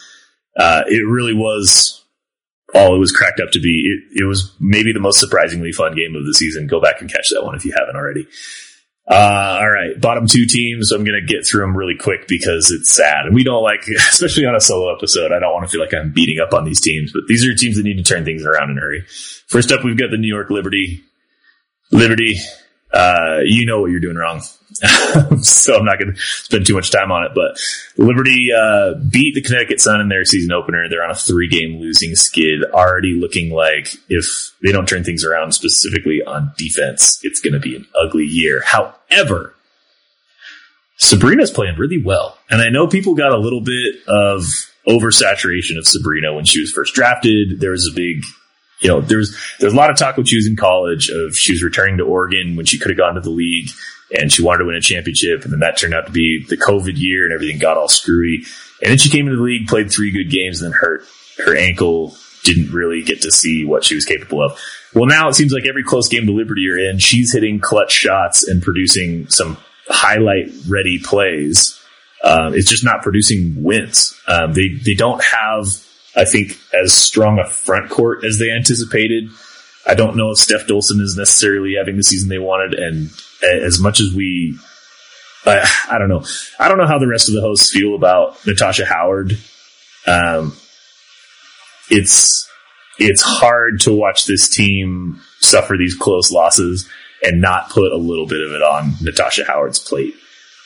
Uh, 0.59 0.83
it 0.87 1.07
really 1.07 1.35
was 1.35 2.05
all 2.75 2.95
it 2.95 2.99
was 2.99 3.13
cracked 3.13 3.41
up 3.41 3.51
to 3.53 3.61
be. 3.61 3.87
It, 3.87 4.23
it, 4.23 4.27
was 4.27 4.55
maybe 4.59 4.93
the 4.93 5.01
most 5.01 5.21
surprisingly 5.21 5.73
fun 5.73 5.95
game 5.95 6.17
of 6.17 6.25
the 6.27 6.35
season. 6.35 6.67
Go 6.67 6.81
back 6.81 7.01
and 7.01 7.13
catch 7.13 7.29
that 7.31 7.45
one 7.45 7.55
if 7.55 7.65
you 7.65 7.73
haven't 7.77 7.97
already. 7.97 8.27
Uh, 9.09 9.59
all 9.61 9.71
right, 9.71 10.01
bottom 10.01 10.27
two 10.27 10.47
teams. 10.47 10.91
I'm 10.91 11.05
to 11.05 11.21
get 11.25 11.47
through 11.47 11.61
them 11.61 11.77
really 11.77 11.95
quick 11.97 12.27
because 12.27 12.73
it's 12.73 12.93
sad, 12.93 13.27
and 13.27 13.35
we 13.35 13.45
don't 13.45 13.63
like, 13.63 13.87
especially 13.97 14.47
on 14.47 14.57
a 14.57 14.61
solo 14.61 14.95
episode. 14.95 15.31
I 15.31 15.39
don't 15.39 15.53
want 15.53 15.65
to 15.65 15.71
feel 15.71 15.81
like 15.81 15.95
I'm 15.95 16.13
beating 16.13 16.41
up 16.41 16.53
on 16.53 16.65
these 16.65 16.81
teams, 16.81 17.13
but 17.13 17.23
these 17.29 17.47
are 17.47 17.55
teams 17.55 17.77
that 17.77 17.85
need 17.85 17.99
to 17.99 18.03
turn 18.03 18.25
things 18.25 18.45
around 18.45 18.71
in 18.71 18.79
a 18.79 18.81
hurry. 18.81 19.05
First 19.47 19.71
up, 19.71 19.85
we've 19.85 19.99
got 19.99 20.11
the 20.11 20.19
New 20.19 20.33
York 20.33 20.51
Liberty. 20.51 21.03
Liberty, 21.93 22.37
uh, 22.93 23.41
you 23.45 23.67
know 23.67 23.81
what 23.81 23.91
you're 23.91 24.01
doing 24.01 24.17
wrong. 24.17 24.41
so 25.43 25.77
I'm 25.77 25.85
not 25.85 25.99
going 25.99 26.15
to 26.15 26.21
spend 26.21 26.67
too 26.67 26.75
much 26.75 26.91
time 26.91 27.11
on 27.11 27.25
it. 27.25 27.33
But 27.35 27.59
Liberty 27.97 28.49
uh, 28.57 28.95
beat 29.11 29.35
the 29.35 29.43
Connecticut 29.43 29.81
Sun 29.81 30.01
in 30.01 30.09
their 30.09 30.25
season 30.25 30.53
opener. 30.53 30.89
They're 30.89 31.05
on 31.05 31.11
a 31.11 31.15
three 31.15 31.49
game 31.49 31.81
losing 31.81 32.15
skid, 32.15 32.65
already 32.73 33.15
looking 33.19 33.51
like 33.51 33.95
if 34.09 34.53
they 34.63 34.73
don't 34.73 34.89
turn 34.89 35.05
things 35.05 35.25
around 35.25 35.53
specifically 35.53 36.23
on 36.23 36.53
defense, 36.57 37.21
it's 37.23 37.41
going 37.41 37.55
to 37.55 37.61
be 37.61 37.77
an 37.77 37.87
ugly 37.95 38.25
year. 38.25 38.63
However, 38.65 39.55
Sabrina's 40.99 41.51
playing 41.51 41.77
really 41.77 42.03
well. 42.03 42.39
And 42.51 42.63
I 42.63 42.71
know 42.71 42.87
people 42.87 43.15
got 43.15 43.33
a 43.33 43.39
little 43.39 43.61
bit 43.61 43.97
of 44.09 44.43
oversaturation 44.87 45.79
of 45.79 45.87
Sabrina 45.87 46.35
when 46.35 46.45
she 46.45 46.61
was 46.61 46.73
first 46.73 46.95
drafted. 46.95 47.61
There 47.61 47.73
was 47.73 47.89
a 47.91 47.95
big 47.95 48.23
you 48.81 48.89
know, 48.89 49.01
there's 49.01 49.37
there's 49.59 49.73
a 49.73 49.77
lot 49.77 49.91
of 49.91 49.97
talk 49.97 50.17
she 50.27 50.37
was 50.37 50.47
in 50.47 50.57
college 50.57 51.09
of 51.09 51.37
she 51.37 51.53
was 51.53 51.63
returning 51.63 51.99
to 51.99 52.05
Oregon 52.05 52.57
when 52.57 52.67
she 52.67 52.79
could 52.79 52.91
have 52.91 52.99
gone 52.99 53.15
to 53.15 53.21
the 53.21 53.31
league 53.31 53.71
and 54.11 54.31
she 54.31 54.43
wanted 54.43 54.59
to 54.59 54.65
win 54.67 54.77
a 54.77 54.81
championship. 54.81 55.45
And 55.45 55.53
then 55.53 55.61
that 55.61 55.79
turned 55.79 55.95
out 55.95 56.07
to 56.07 56.13
be 56.13 56.45
the 56.49 56.57
COVID 56.57 56.95
year 56.97 57.25
and 57.25 57.33
everything 57.33 57.59
got 57.59 57.77
all 57.77 57.89
screwy. 57.89 58.45
And 58.83 58.91
then 58.91 58.99
she 58.99 59.09
came 59.09 59.27
into 59.27 59.37
the 59.37 59.43
league, 59.43 59.69
played 59.69 59.91
three 59.91 60.13
good 60.13 60.31
games, 60.31 60.61
and 60.61 60.73
then 60.73 60.79
hurt 60.79 61.05
her 61.45 61.57
ankle. 61.57 62.17
Didn't 62.45 62.73
really 62.73 63.03
get 63.03 63.23
to 63.23 63.31
see 63.31 63.65
what 63.65 63.85
she 63.85 63.95
was 63.95 64.05
capable 64.05 64.43
of. 64.43 64.61
Well, 64.95 65.07
now 65.07 65.29
it 65.29 65.35
seems 65.35 65.53
like 65.53 65.67
every 65.67 65.83
close 65.83 66.09
game 66.09 66.27
the 66.27 66.33
Liberty 66.33 66.69
are 66.71 66.79
in, 66.79 66.99
she's 66.99 67.33
hitting 67.33 67.59
clutch 67.59 67.91
shots 67.91 68.47
and 68.47 68.63
producing 68.63 69.29
some 69.29 69.57
highlight 69.89 70.53
ready 70.69 71.01
plays. 71.03 71.81
Um, 72.23 72.55
it's 72.55 72.69
just 72.71 72.85
not 72.85 73.03
producing 73.03 73.63
wins. 73.63 74.19
Um, 74.27 74.53
they 74.53 74.69
they 74.69 74.95
don't 74.95 75.23
have, 75.23 75.67
I 76.17 76.25
think, 76.25 76.59
as 76.73 76.95
strong 76.95 77.39
a 77.39 77.49
front 77.49 77.91
court 77.91 78.25
as 78.25 78.39
they 78.39 78.51
anticipated. 78.51 79.29
I 79.87 79.95
don't 79.95 80.17
know 80.17 80.31
if 80.31 80.39
Steph 80.39 80.67
Dolson 80.67 81.01
is 81.01 81.17
necessarily 81.17 81.75
having 81.79 81.97
the 81.97 82.03
season 82.03 82.29
they 82.29 82.39
wanted, 82.39 82.75
and 82.75 83.11
as 83.43 83.79
much 83.79 84.01
as 84.01 84.13
we, 84.15 84.59
I, 85.45 85.69
I 85.91 85.99
don't 85.99 86.09
know, 86.09 86.25
I 86.59 86.69
don't 86.69 86.79
know 86.79 86.87
how 86.87 86.99
the 86.99 87.07
rest 87.07 87.29
of 87.29 87.35
the 87.35 87.43
hosts 87.43 87.71
feel 87.71 87.95
about 87.95 88.45
Natasha 88.47 88.85
Howard. 88.85 89.39
Um, 90.07 90.57
it's 91.91 92.49
it's 92.99 93.23
hard 93.23 93.81
to 93.81 93.93
watch 93.93 94.25
this 94.25 94.49
team 94.49 95.21
suffer 95.41 95.77
these 95.77 95.95
close 95.95 96.33
losses 96.33 96.89
and 97.23 97.41
not 97.41 97.71
put 97.71 97.93
a 97.93 97.97
little 97.97 98.27
bit 98.27 98.41
of 98.41 98.53
it 98.53 98.63
on 98.63 98.95
Natasha 99.03 99.45
Howard's 99.45 99.79
plate. 99.79 100.15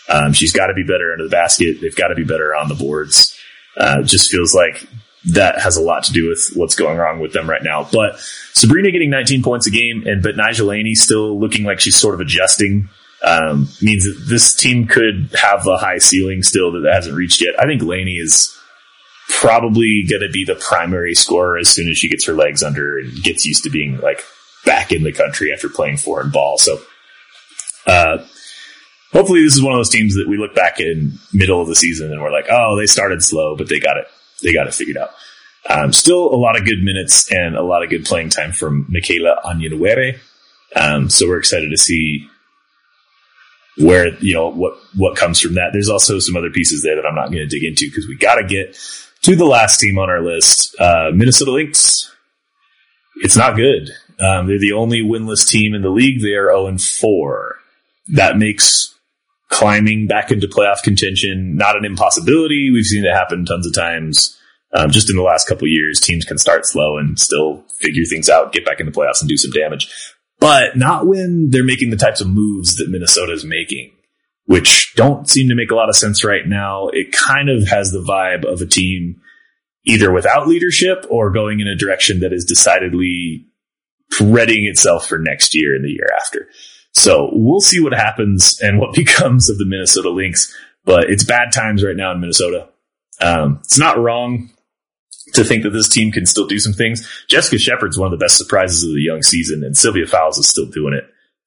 Um, 0.09 0.33
she's 0.33 0.53
got 0.53 0.69
to 0.69 0.75
be 0.75 0.83
better 0.83 1.13
under 1.13 1.25
the 1.25 1.31
basket. 1.31 1.79
They've 1.81 1.95
got 1.95 2.09
to 2.09 2.15
be 2.15 2.25
better 2.25 2.55
on 2.55 2.69
the 2.69 2.75
boards. 2.75 3.37
Uh, 3.77 4.03
just 4.03 4.31
feels 4.31 4.55
like 4.55 4.87
that 5.27 5.61
has 5.61 5.77
a 5.77 5.83
lot 5.83 6.05
to 6.05 6.13
do 6.13 6.29
with 6.29 6.51
what's 6.55 6.75
going 6.75 6.97
wrong 6.97 7.21
with 7.21 7.33
them 7.33 7.49
right 7.49 7.63
now. 7.63 7.87
But 7.91 8.19
Sabrina 8.53 8.91
getting 8.91 9.11
19 9.11 9.43
points 9.43 9.67
a 9.67 9.71
game, 9.71 10.05
and 10.07 10.25
Betnijah 10.25 10.67
Laney 10.67 10.95
still 10.95 11.39
looking 11.39 11.65
like 11.65 11.81
she's 11.81 11.97
sort 11.97 12.15
of 12.15 12.21
adjusting. 12.21 12.89
Um, 13.23 13.69
means 13.83 14.05
that 14.05 14.25
this 14.29 14.55
team 14.55 14.87
could 14.87 15.31
have 15.35 15.67
a 15.67 15.77
high 15.77 15.99
ceiling 15.99 16.43
still 16.43 16.73
that 16.73 16.91
hasn't 16.91 17.15
reached 17.15 17.43
yet. 17.43 17.53
I 17.61 17.67
think 17.67 17.83
Laney 17.83 18.15
is 18.15 18.57
probably 19.29 20.07
going 20.09 20.23
to 20.23 20.31
be 20.33 20.47
the 20.47 20.55
primary 20.55 21.15
scorer 21.15 21.59
as 21.59 21.69
soon 21.69 21.91
as 21.91 21.99
she 21.99 22.09
gets 22.09 22.25
her 22.25 22.33
legs 22.33 22.63
under 22.63 22.99
and 22.99 23.23
gets 23.23 23.45
used 23.45 23.65
to 23.65 23.71
being 23.71 23.99
like 24.01 24.23
back 24.65 24.91
in 24.91 25.03
the 25.03 25.13
country 25.13 25.53
after 25.53 25.69
playing 25.69 25.99
foreign 25.99 26.31
ball. 26.31 26.57
So, 26.57 26.81
uh, 27.87 28.25
hopefully 29.13 29.43
this 29.43 29.55
is 29.55 29.63
one 29.63 29.75
of 29.75 29.79
those 29.79 29.91
teams 29.91 30.15
that 30.15 30.27
we 30.27 30.39
look 30.39 30.55
back 30.55 30.81
in 30.81 31.19
middle 31.35 31.61
of 31.61 31.69
the 31.69 31.75
season 31.75 32.11
and 32.11 32.23
we're 32.23 32.33
like, 32.33 32.47
oh, 32.51 32.79
they 32.79 32.87
started 32.87 33.23
slow, 33.23 33.55
but 33.55 33.69
they 33.69 33.81
got 33.81 33.99
it 33.99 34.07
they 34.43 34.53
got 34.53 34.67
it 34.67 34.75
figured 34.75 34.97
out. 34.97 35.11
Um, 35.69 35.93
still 35.93 36.33
a 36.33 36.37
lot 36.37 36.59
of 36.59 36.65
good 36.65 36.83
minutes 36.83 37.31
and 37.31 37.57
a 37.57 37.63
lot 37.63 37.83
of 37.83 37.91
good 37.91 38.05
playing 38.05 38.31
time 38.31 38.53
from 38.53 38.87
Michaela 38.89 39.41
Onyenwere. 39.45 40.19
Um, 40.75 41.11
so 41.11 41.29
we're 41.29 41.39
excited 41.39 41.71
to 41.71 41.77
see 41.77 42.27
where, 43.77 44.09
you 44.21 44.35
know, 44.35 44.51
what, 44.51 44.75
what 44.97 45.17
comes 45.17 45.41
from 45.41 45.55
that. 45.55 45.71
There's 45.73 45.89
also 45.89 46.19
some 46.19 46.37
other 46.37 46.51
pieces 46.51 46.83
there 46.83 46.97
that 46.97 47.07
I'm 47.07 47.15
not 47.15 47.31
going 47.31 47.47
to 47.47 47.47
dig 47.47 47.65
into 47.65 47.87
because 47.89 48.07
we 48.09 48.17
got 48.17 48.37
to 48.37 48.45
get 48.45 48.77
to 49.23 49.37
the 49.37 49.45
last 49.45 49.81
team 49.81 49.99
on 49.99 50.09
our 50.09 50.23
list. 50.23 50.75
Uh, 50.79 51.11
Minnesota 51.13 51.53
Lynx. 51.53 52.11
It's 53.23 53.37
not 53.37 53.57
good. 53.57 53.91
Um, 54.19 54.47
they're 54.47 54.59
the 54.59 54.73
only 54.73 55.03
winless 55.03 55.49
team 55.49 55.75
in 55.75 55.83
the 55.83 55.91
league. 55.91 56.23
They 56.23 56.35
are 56.35 56.51
0 56.51 56.79
4. 56.79 57.57
That 58.15 58.39
makes 58.39 58.95
climbing 59.51 60.07
back 60.07 60.31
into 60.31 60.47
playoff 60.47 60.83
contention, 60.83 61.57
not 61.57 61.77
an 61.77 61.85
impossibility. 61.85 62.71
We've 62.73 62.87
seen 62.87 63.05
it 63.05 63.13
happen 63.13 63.45
tons 63.45 63.67
of 63.67 63.75
times. 63.75 64.37
Um, 64.73 64.91
just 64.91 65.11
in 65.11 65.17
the 65.17 65.23
last 65.23 65.49
couple 65.49 65.67
years, 65.67 66.01
teams 66.01 66.25
can 66.25 66.39
start 66.39 66.65
slow 66.65 66.97
and 66.97 67.19
still 67.19 67.65
figure 67.81 68.05
things 68.05 68.29
out, 68.29 68.53
get 68.53 68.65
back 68.65 68.79
into 68.79 68.93
playoffs 68.93 69.21
and 69.21 69.29
do 69.29 69.37
some 69.37 69.51
damage. 69.51 69.91
but 70.39 70.77
not 70.77 71.07
when 71.07 71.51
they're 71.51 71.63
making 71.63 71.91
the 71.91 71.97
types 71.97 72.21
of 72.21 72.29
moves 72.29 72.77
that 72.77 72.89
Minnesota 72.89 73.33
is 73.33 73.45
making, 73.45 73.93
which 74.47 74.95
don't 74.97 75.29
seem 75.29 75.49
to 75.49 75.55
make 75.55 75.71
a 75.71 75.75
lot 75.75 75.89
of 75.89 75.97
sense 75.97 76.25
right 76.25 76.47
now. 76.47 76.89
It 76.89 77.13
kind 77.13 77.51
of 77.51 77.69
has 77.69 77.93
the 77.93 78.03
vibe 78.03 78.51
of 78.51 78.61
a 78.61 78.67
team 78.67 79.21
either 79.85 80.11
without 80.13 80.49
leadership 80.49 81.05
or 81.11 81.31
going 81.31 81.61
in 81.61 81.69
a 81.69 81.77
direction 81.77 82.21
that 82.21 82.33
is 82.33 82.45
decidedly 82.45 83.47
readying 84.21 84.65
itself 84.65 85.07
for 85.07 85.19
next 85.19 85.55
year 85.55 85.75
and 85.75 85.85
the 85.85 85.91
year 85.91 86.09
after. 86.21 86.49
So 86.93 87.31
we'll 87.33 87.61
see 87.61 87.81
what 87.81 87.93
happens 87.93 88.59
and 88.61 88.79
what 88.79 88.95
becomes 88.95 89.51
of 89.51 89.59
the 89.59 89.67
Minnesota 89.67 90.11
Lynx, 90.11 90.55
but 90.85 91.11
it's 91.11 91.25
bad 91.25 91.53
times 91.53 91.85
right 91.85 91.97
now 91.97 92.13
in 92.13 92.21
Minnesota. 92.21 92.69
Um, 93.21 93.61
it's 93.63 93.79
not 93.79 93.99
wrong 93.99 94.51
to 95.35 95.45
think 95.45 95.63
that 95.63 95.71
this 95.71 95.89
team 95.89 96.11
can 96.11 96.27
still 96.27 96.47
do 96.47 96.59
some 96.59 96.73
things. 96.73 97.09
Jessica 97.29 97.59
Shepard's 97.59 97.99
one 97.99 98.13
of 98.13 98.19
the 98.19 98.23
best 98.23 98.37
surprises 98.37 98.83
of 98.83 98.91
the 98.91 99.03
young 99.03 99.23
season, 99.23 99.63
and 99.63 99.77
Sylvia 99.77 100.07
Fowles 100.07 100.39
is 100.39 100.49
still 100.49 100.67
doing 100.67 100.95
it. 100.95 101.05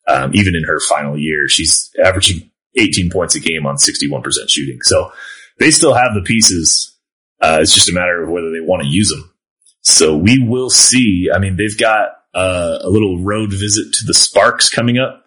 Um, 0.07 0.31
even 0.33 0.55
in 0.55 0.63
her 0.65 0.79
final 0.79 1.17
year, 1.17 1.47
she's 1.47 1.91
averaging 2.03 2.51
18 2.77 3.09
points 3.09 3.35
a 3.35 3.39
game 3.39 3.65
on 3.65 3.75
61% 3.75 4.23
shooting. 4.49 4.79
So 4.81 5.11
they 5.59 5.71
still 5.71 5.93
have 5.93 6.13
the 6.13 6.21
pieces. 6.21 6.97
Uh, 7.41 7.59
it's 7.61 7.73
just 7.73 7.89
a 7.89 7.93
matter 7.93 8.23
of 8.23 8.29
whether 8.29 8.51
they 8.51 8.59
want 8.59 8.83
to 8.83 8.89
use 8.89 9.09
them. 9.09 9.31
So 9.81 10.15
we 10.15 10.39
will 10.39 10.69
see. 10.69 11.29
I 11.33 11.39
mean, 11.39 11.55
they've 11.55 11.77
got 11.77 12.09
uh, 12.33 12.79
a 12.81 12.89
little 12.89 13.19
road 13.21 13.51
visit 13.51 13.93
to 13.93 14.05
the 14.05 14.13
Sparks 14.13 14.69
coming 14.69 14.97
up, 14.97 15.22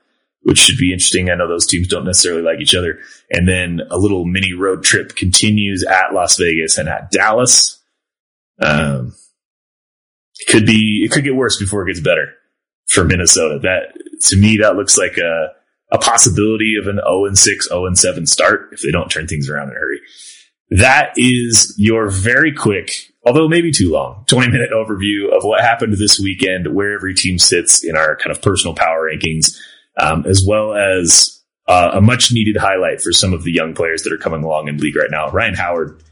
which 0.46 0.58
should 0.58 0.78
be 0.78 0.92
interesting. 0.92 1.28
I 1.28 1.34
know 1.34 1.48
those 1.48 1.66
teams 1.66 1.88
don't 1.88 2.04
necessarily 2.04 2.40
like 2.40 2.60
each 2.60 2.76
other. 2.76 3.00
And 3.32 3.48
then 3.48 3.80
a 3.90 3.98
little 3.98 4.24
mini 4.24 4.52
road 4.52 4.84
trip 4.84 5.16
continues 5.16 5.84
at 5.84 6.14
Las 6.14 6.36
Vegas 6.36 6.78
and 6.78 6.88
at 6.88 7.10
Dallas. 7.10 7.82
Um, 8.62 9.16
it 10.38 10.48
could 10.48 10.64
be, 10.64 11.02
it 11.04 11.10
could 11.10 11.24
get 11.24 11.34
worse 11.34 11.58
before 11.58 11.82
it 11.82 11.92
gets 11.92 11.98
better 11.98 12.32
for 12.86 13.02
Minnesota. 13.02 13.58
That, 13.60 13.98
to 14.28 14.36
me, 14.40 14.58
that 14.58 14.76
looks 14.76 14.96
like 14.96 15.16
a, 15.16 15.48
a 15.90 15.98
possibility 15.98 16.76
of 16.80 16.86
an 16.86 17.00
0 17.04 17.24
and 17.26 17.36
6, 17.36 17.68
0 17.68 17.86
and 17.86 17.98
7 17.98 18.24
start 18.26 18.68
if 18.70 18.82
they 18.82 18.92
don't 18.92 19.08
turn 19.08 19.26
things 19.26 19.50
around 19.50 19.70
in 19.70 19.76
a 19.76 19.80
hurry. 19.80 19.98
That 20.70 21.14
is 21.16 21.74
your 21.76 22.08
very 22.08 22.52
quick, 22.52 22.92
although 23.24 23.48
maybe 23.48 23.72
too 23.72 23.90
long, 23.90 24.22
20 24.28 24.52
minute 24.52 24.70
overview 24.70 25.36
of 25.36 25.42
what 25.42 25.60
happened 25.60 25.94
this 25.94 26.20
weekend, 26.20 26.72
where 26.72 26.94
every 26.94 27.14
team 27.14 27.36
sits 27.36 27.82
in 27.82 27.96
our 27.96 28.14
kind 28.14 28.30
of 28.30 28.40
personal 28.40 28.76
power 28.76 29.10
rankings, 29.10 29.56
um, 29.96 30.24
as 30.26 30.44
well 30.46 30.74
as 30.74 31.42
uh, 31.68 31.92
a 31.94 32.00
much 32.00 32.32
needed 32.32 32.56
highlight 32.56 33.00
for 33.00 33.12
some 33.12 33.32
of 33.32 33.44
the 33.44 33.52
young 33.52 33.74
players 33.74 34.02
that 34.02 34.12
are 34.12 34.18
coming 34.18 34.44
along 34.44 34.68
in 34.68 34.78
league 34.78 34.96
right 34.96 35.10
now. 35.10 35.30
Rhyne 35.30 35.54
Howard, 35.54 36.02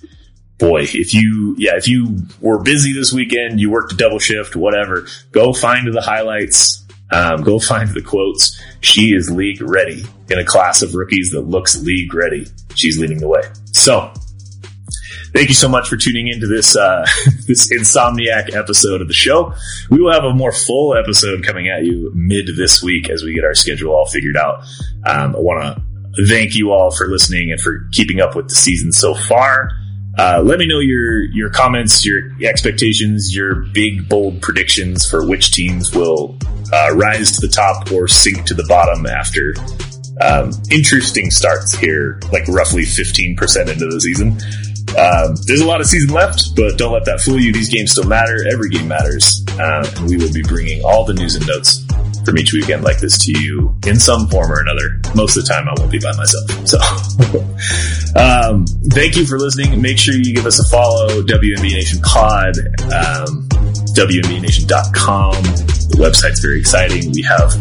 boy, 0.59 0.83
if 0.83 1.15
you, 1.15 1.55
yeah, 1.59 1.77
if 1.77 1.87
you 1.87 2.23
were 2.41 2.63
busy 2.63 2.93
this 2.93 3.13
weekend, 3.13 3.61
you 3.61 3.71
worked 3.71 3.93
a 3.93 3.97
double 3.97 4.19
shift, 4.19 4.57
whatever, 4.57 5.07
go 5.33 5.53
find 5.53 5.93
the 5.93 6.03
highlights. 6.03 6.81
Um, 7.13 7.43
go 7.43 7.61
find 7.61 7.91
the 7.91 8.03
quotes. 8.03 8.61
She 8.81 9.15
is 9.15 9.31
league 9.31 9.61
ready 9.61 10.05
in 10.31 10.39
a 10.39 10.45
class 10.45 10.83
of 10.83 10.95
rookies 10.95 11.31
that 11.33 11.43
looks 11.43 11.81
league 11.81 12.13
ready. 12.13 12.47
She's 12.75 12.99
leading 12.99 13.19
the 13.19 13.29
way. 13.29 13.43
So 13.73 14.13
Thank 15.35 15.49
you 15.49 15.55
so 15.55 15.69
much 15.69 15.89
for 15.89 15.97
tuning 15.97 16.29
into 16.29 16.47
this 16.47 16.77
uh, 16.77 17.05
this 17.49 17.73
insomniac 17.73 18.55
episode 18.55 19.01
of 19.01 19.09
the 19.09 19.15
show. 19.15 19.53
We 19.91 20.01
will 20.01 20.13
have 20.13 20.23
a 20.23 20.33
more 20.33 20.53
full 20.53 20.97
episode 20.97 21.45
coming 21.45 21.69
at 21.69 21.85
you 21.85 22.13
mid 22.15 22.51
this 22.57 22.85
week 22.85 23.11
as 23.11 23.25
we 23.25 23.35
get 23.35 23.45
our 23.45 23.55
schedule 23.55 23.93
all 23.93 24.07
figured 24.07 24.37
out. 24.37 24.63
Um, 25.05 25.35
I 25.35 25.41
want 25.41 25.77
to 26.15 26.27
thank 26.29 26.55
you 26.55 26.71
all 26.71 26.93
for 26.93 27.09
listening 27.09 27.51
and 27.51 27.61
for 27.61 27.89
keeping 27.91 28.21
up 28.21 28.37
with 28.37 28.49
the 28.49 28.55
season 28.55 28.93
so 28.93 29.13
far. 29.13 29.71
Uh, 30.17 30.41
let 30.45 30.61
me 30.61 30.69
know 30.69 30.79
your 30.79 31.23
your 31.23 31.51
comments, 31.51 32.07
your 32.07 32.31
expectations, 32.45 33.35
your 33.35 33.57
big 33.73 34.09
bold 34.09 34.41
predictions 34.41 35.05
for 35.05 35.27
which 35.27 35.51
teams 35.53 35.93
will 35.93 36.39
uh, 36.73 36.95
rise 36.95 37.33
to 37.33 37.45
the 37.45 37.53
top 37.53 37.91
or 37.91 38.07
sink 38.07 38.45
to 38.45 38.55
the 38.55 38.65
bottom 38.69 39.05
after 39.05 39.53
um, 40.21 40.53
interesting 40.71 41.33
starts 41.33 41.75
here, 41.75 42.21
like 42.31 42.47
roughly 42.47 42.85
fifteen 42.85 43.35
percent 43.35 43.69
into 43.69 43.87
the 43.87 44.01
season. 44.01 44.39
Um, 44.93 45.35
there's 45.47 45.61
a 45.61 45.67
lot 45.67 45.81
of 45.81 45.87
season 45.87 46.15
left, 46.15 46.55
but 46.55 46.79
don't 46.79 46.93
let 46.93 47.05
that 47.07 47.21
fool 47.21 47.41
you. 47.41 47.53
These 47.53 47.69
games 47.69 47.93
still 47.93 48.05
matter. 48.05 48.45
Every 48.53 48.69
game 48.69 48.87
matters. 48.87 49.45
Uh, 49.59 49.91
and 49.97 50.09
we 50.09 50.17
will 50.17 50.33
be 50.33 50.43
bringing 50.43 50.85
all 50.85 51.05
the 51.05 51.15
news 51.15 51.35
and 51.35 51.47
notes 51.47 51.85
from 52.25 52.39
each 52.39 52.53
weekend 52.53 52.83
like 52.83 52.99
this 52.99 53.19
to 53.25 53.39
you 53.39 53.75
in 53.87 53.99
some 53.99 54.29
form 54.29 54.51
or 54.51 54.61
another. 54.61 55.01
Most 55.15 55.37
of 55.37 55.45
the 55.45 55.53
time, 55.53 55.69
I 55.69 55.75
won't 55.77 55.91
be 55.91 55.99
by 55.99 56.13
myself. 56.17 56.67
So, 56.67 56.79
um, 58.19 58.67
thank 58.91 59.17
you 59.17 59.27
for 59.27 59.39
listening. 59.39 59.81
Make 59.81 59.99
sure 59.99 60.15
you 60.15 60.35
give 60.35 60.47
us 60.47 60.59
a 60.59 60.69
follow. 60.71 61.23
WNBA 61.23 61.73
Nation 61.73 62.01
Pod, 62.01 62.57
um, 62.95 63.49
WNBANation.com. 63.95 65.35
The 65.35 65.99
website's 65.99 66.41
very 66.41 66.59
exciting. 66.61 67.13
We 67.13 67.23
have 67.23 67.53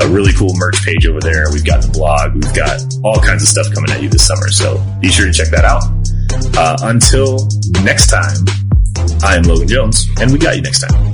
a 0.00 0.08
really 0.08 0.32
cool 0.32 0.52
merch 0.54 0.84
page 0.84 1.06
over 1.06 1.20
there. 1.20 1.46
We've 1.52 1.64
got 1.64 1.82
the 1.82 1.90
blog. 1.90 2.34
We've 2.34 2.54
got 2.54 2.80
all 3.02 3.20
kinds 3.20 3.42
of 3.42 3.48
stuff 3.48 3.72
coming 3.74 3.90
at 3.90 4.02
you 4.02 4.08
this 4.08 4.26
summer. 4.26 4.50
So 4.50 4.82
be 5.00 5.08
sure 5.08 5.26
to 5.26 5.32
check 5.32 5.48
that 5.48 5.64
out. 5.64 5.82
Uh, 6.56 6.76
until 6.82 7.48
next 7.82 8.08
time, 8.08 8.44
I 9.22 9.36
am 9.36 9.42
Logan 9.44 9.68
Jones, 9.68 10.06
and 10.20 10.32
we 10.32 10.38
got 10.38 10.56
you 10.56 10.62
next 10.62 10.80
time. 10.80 11.12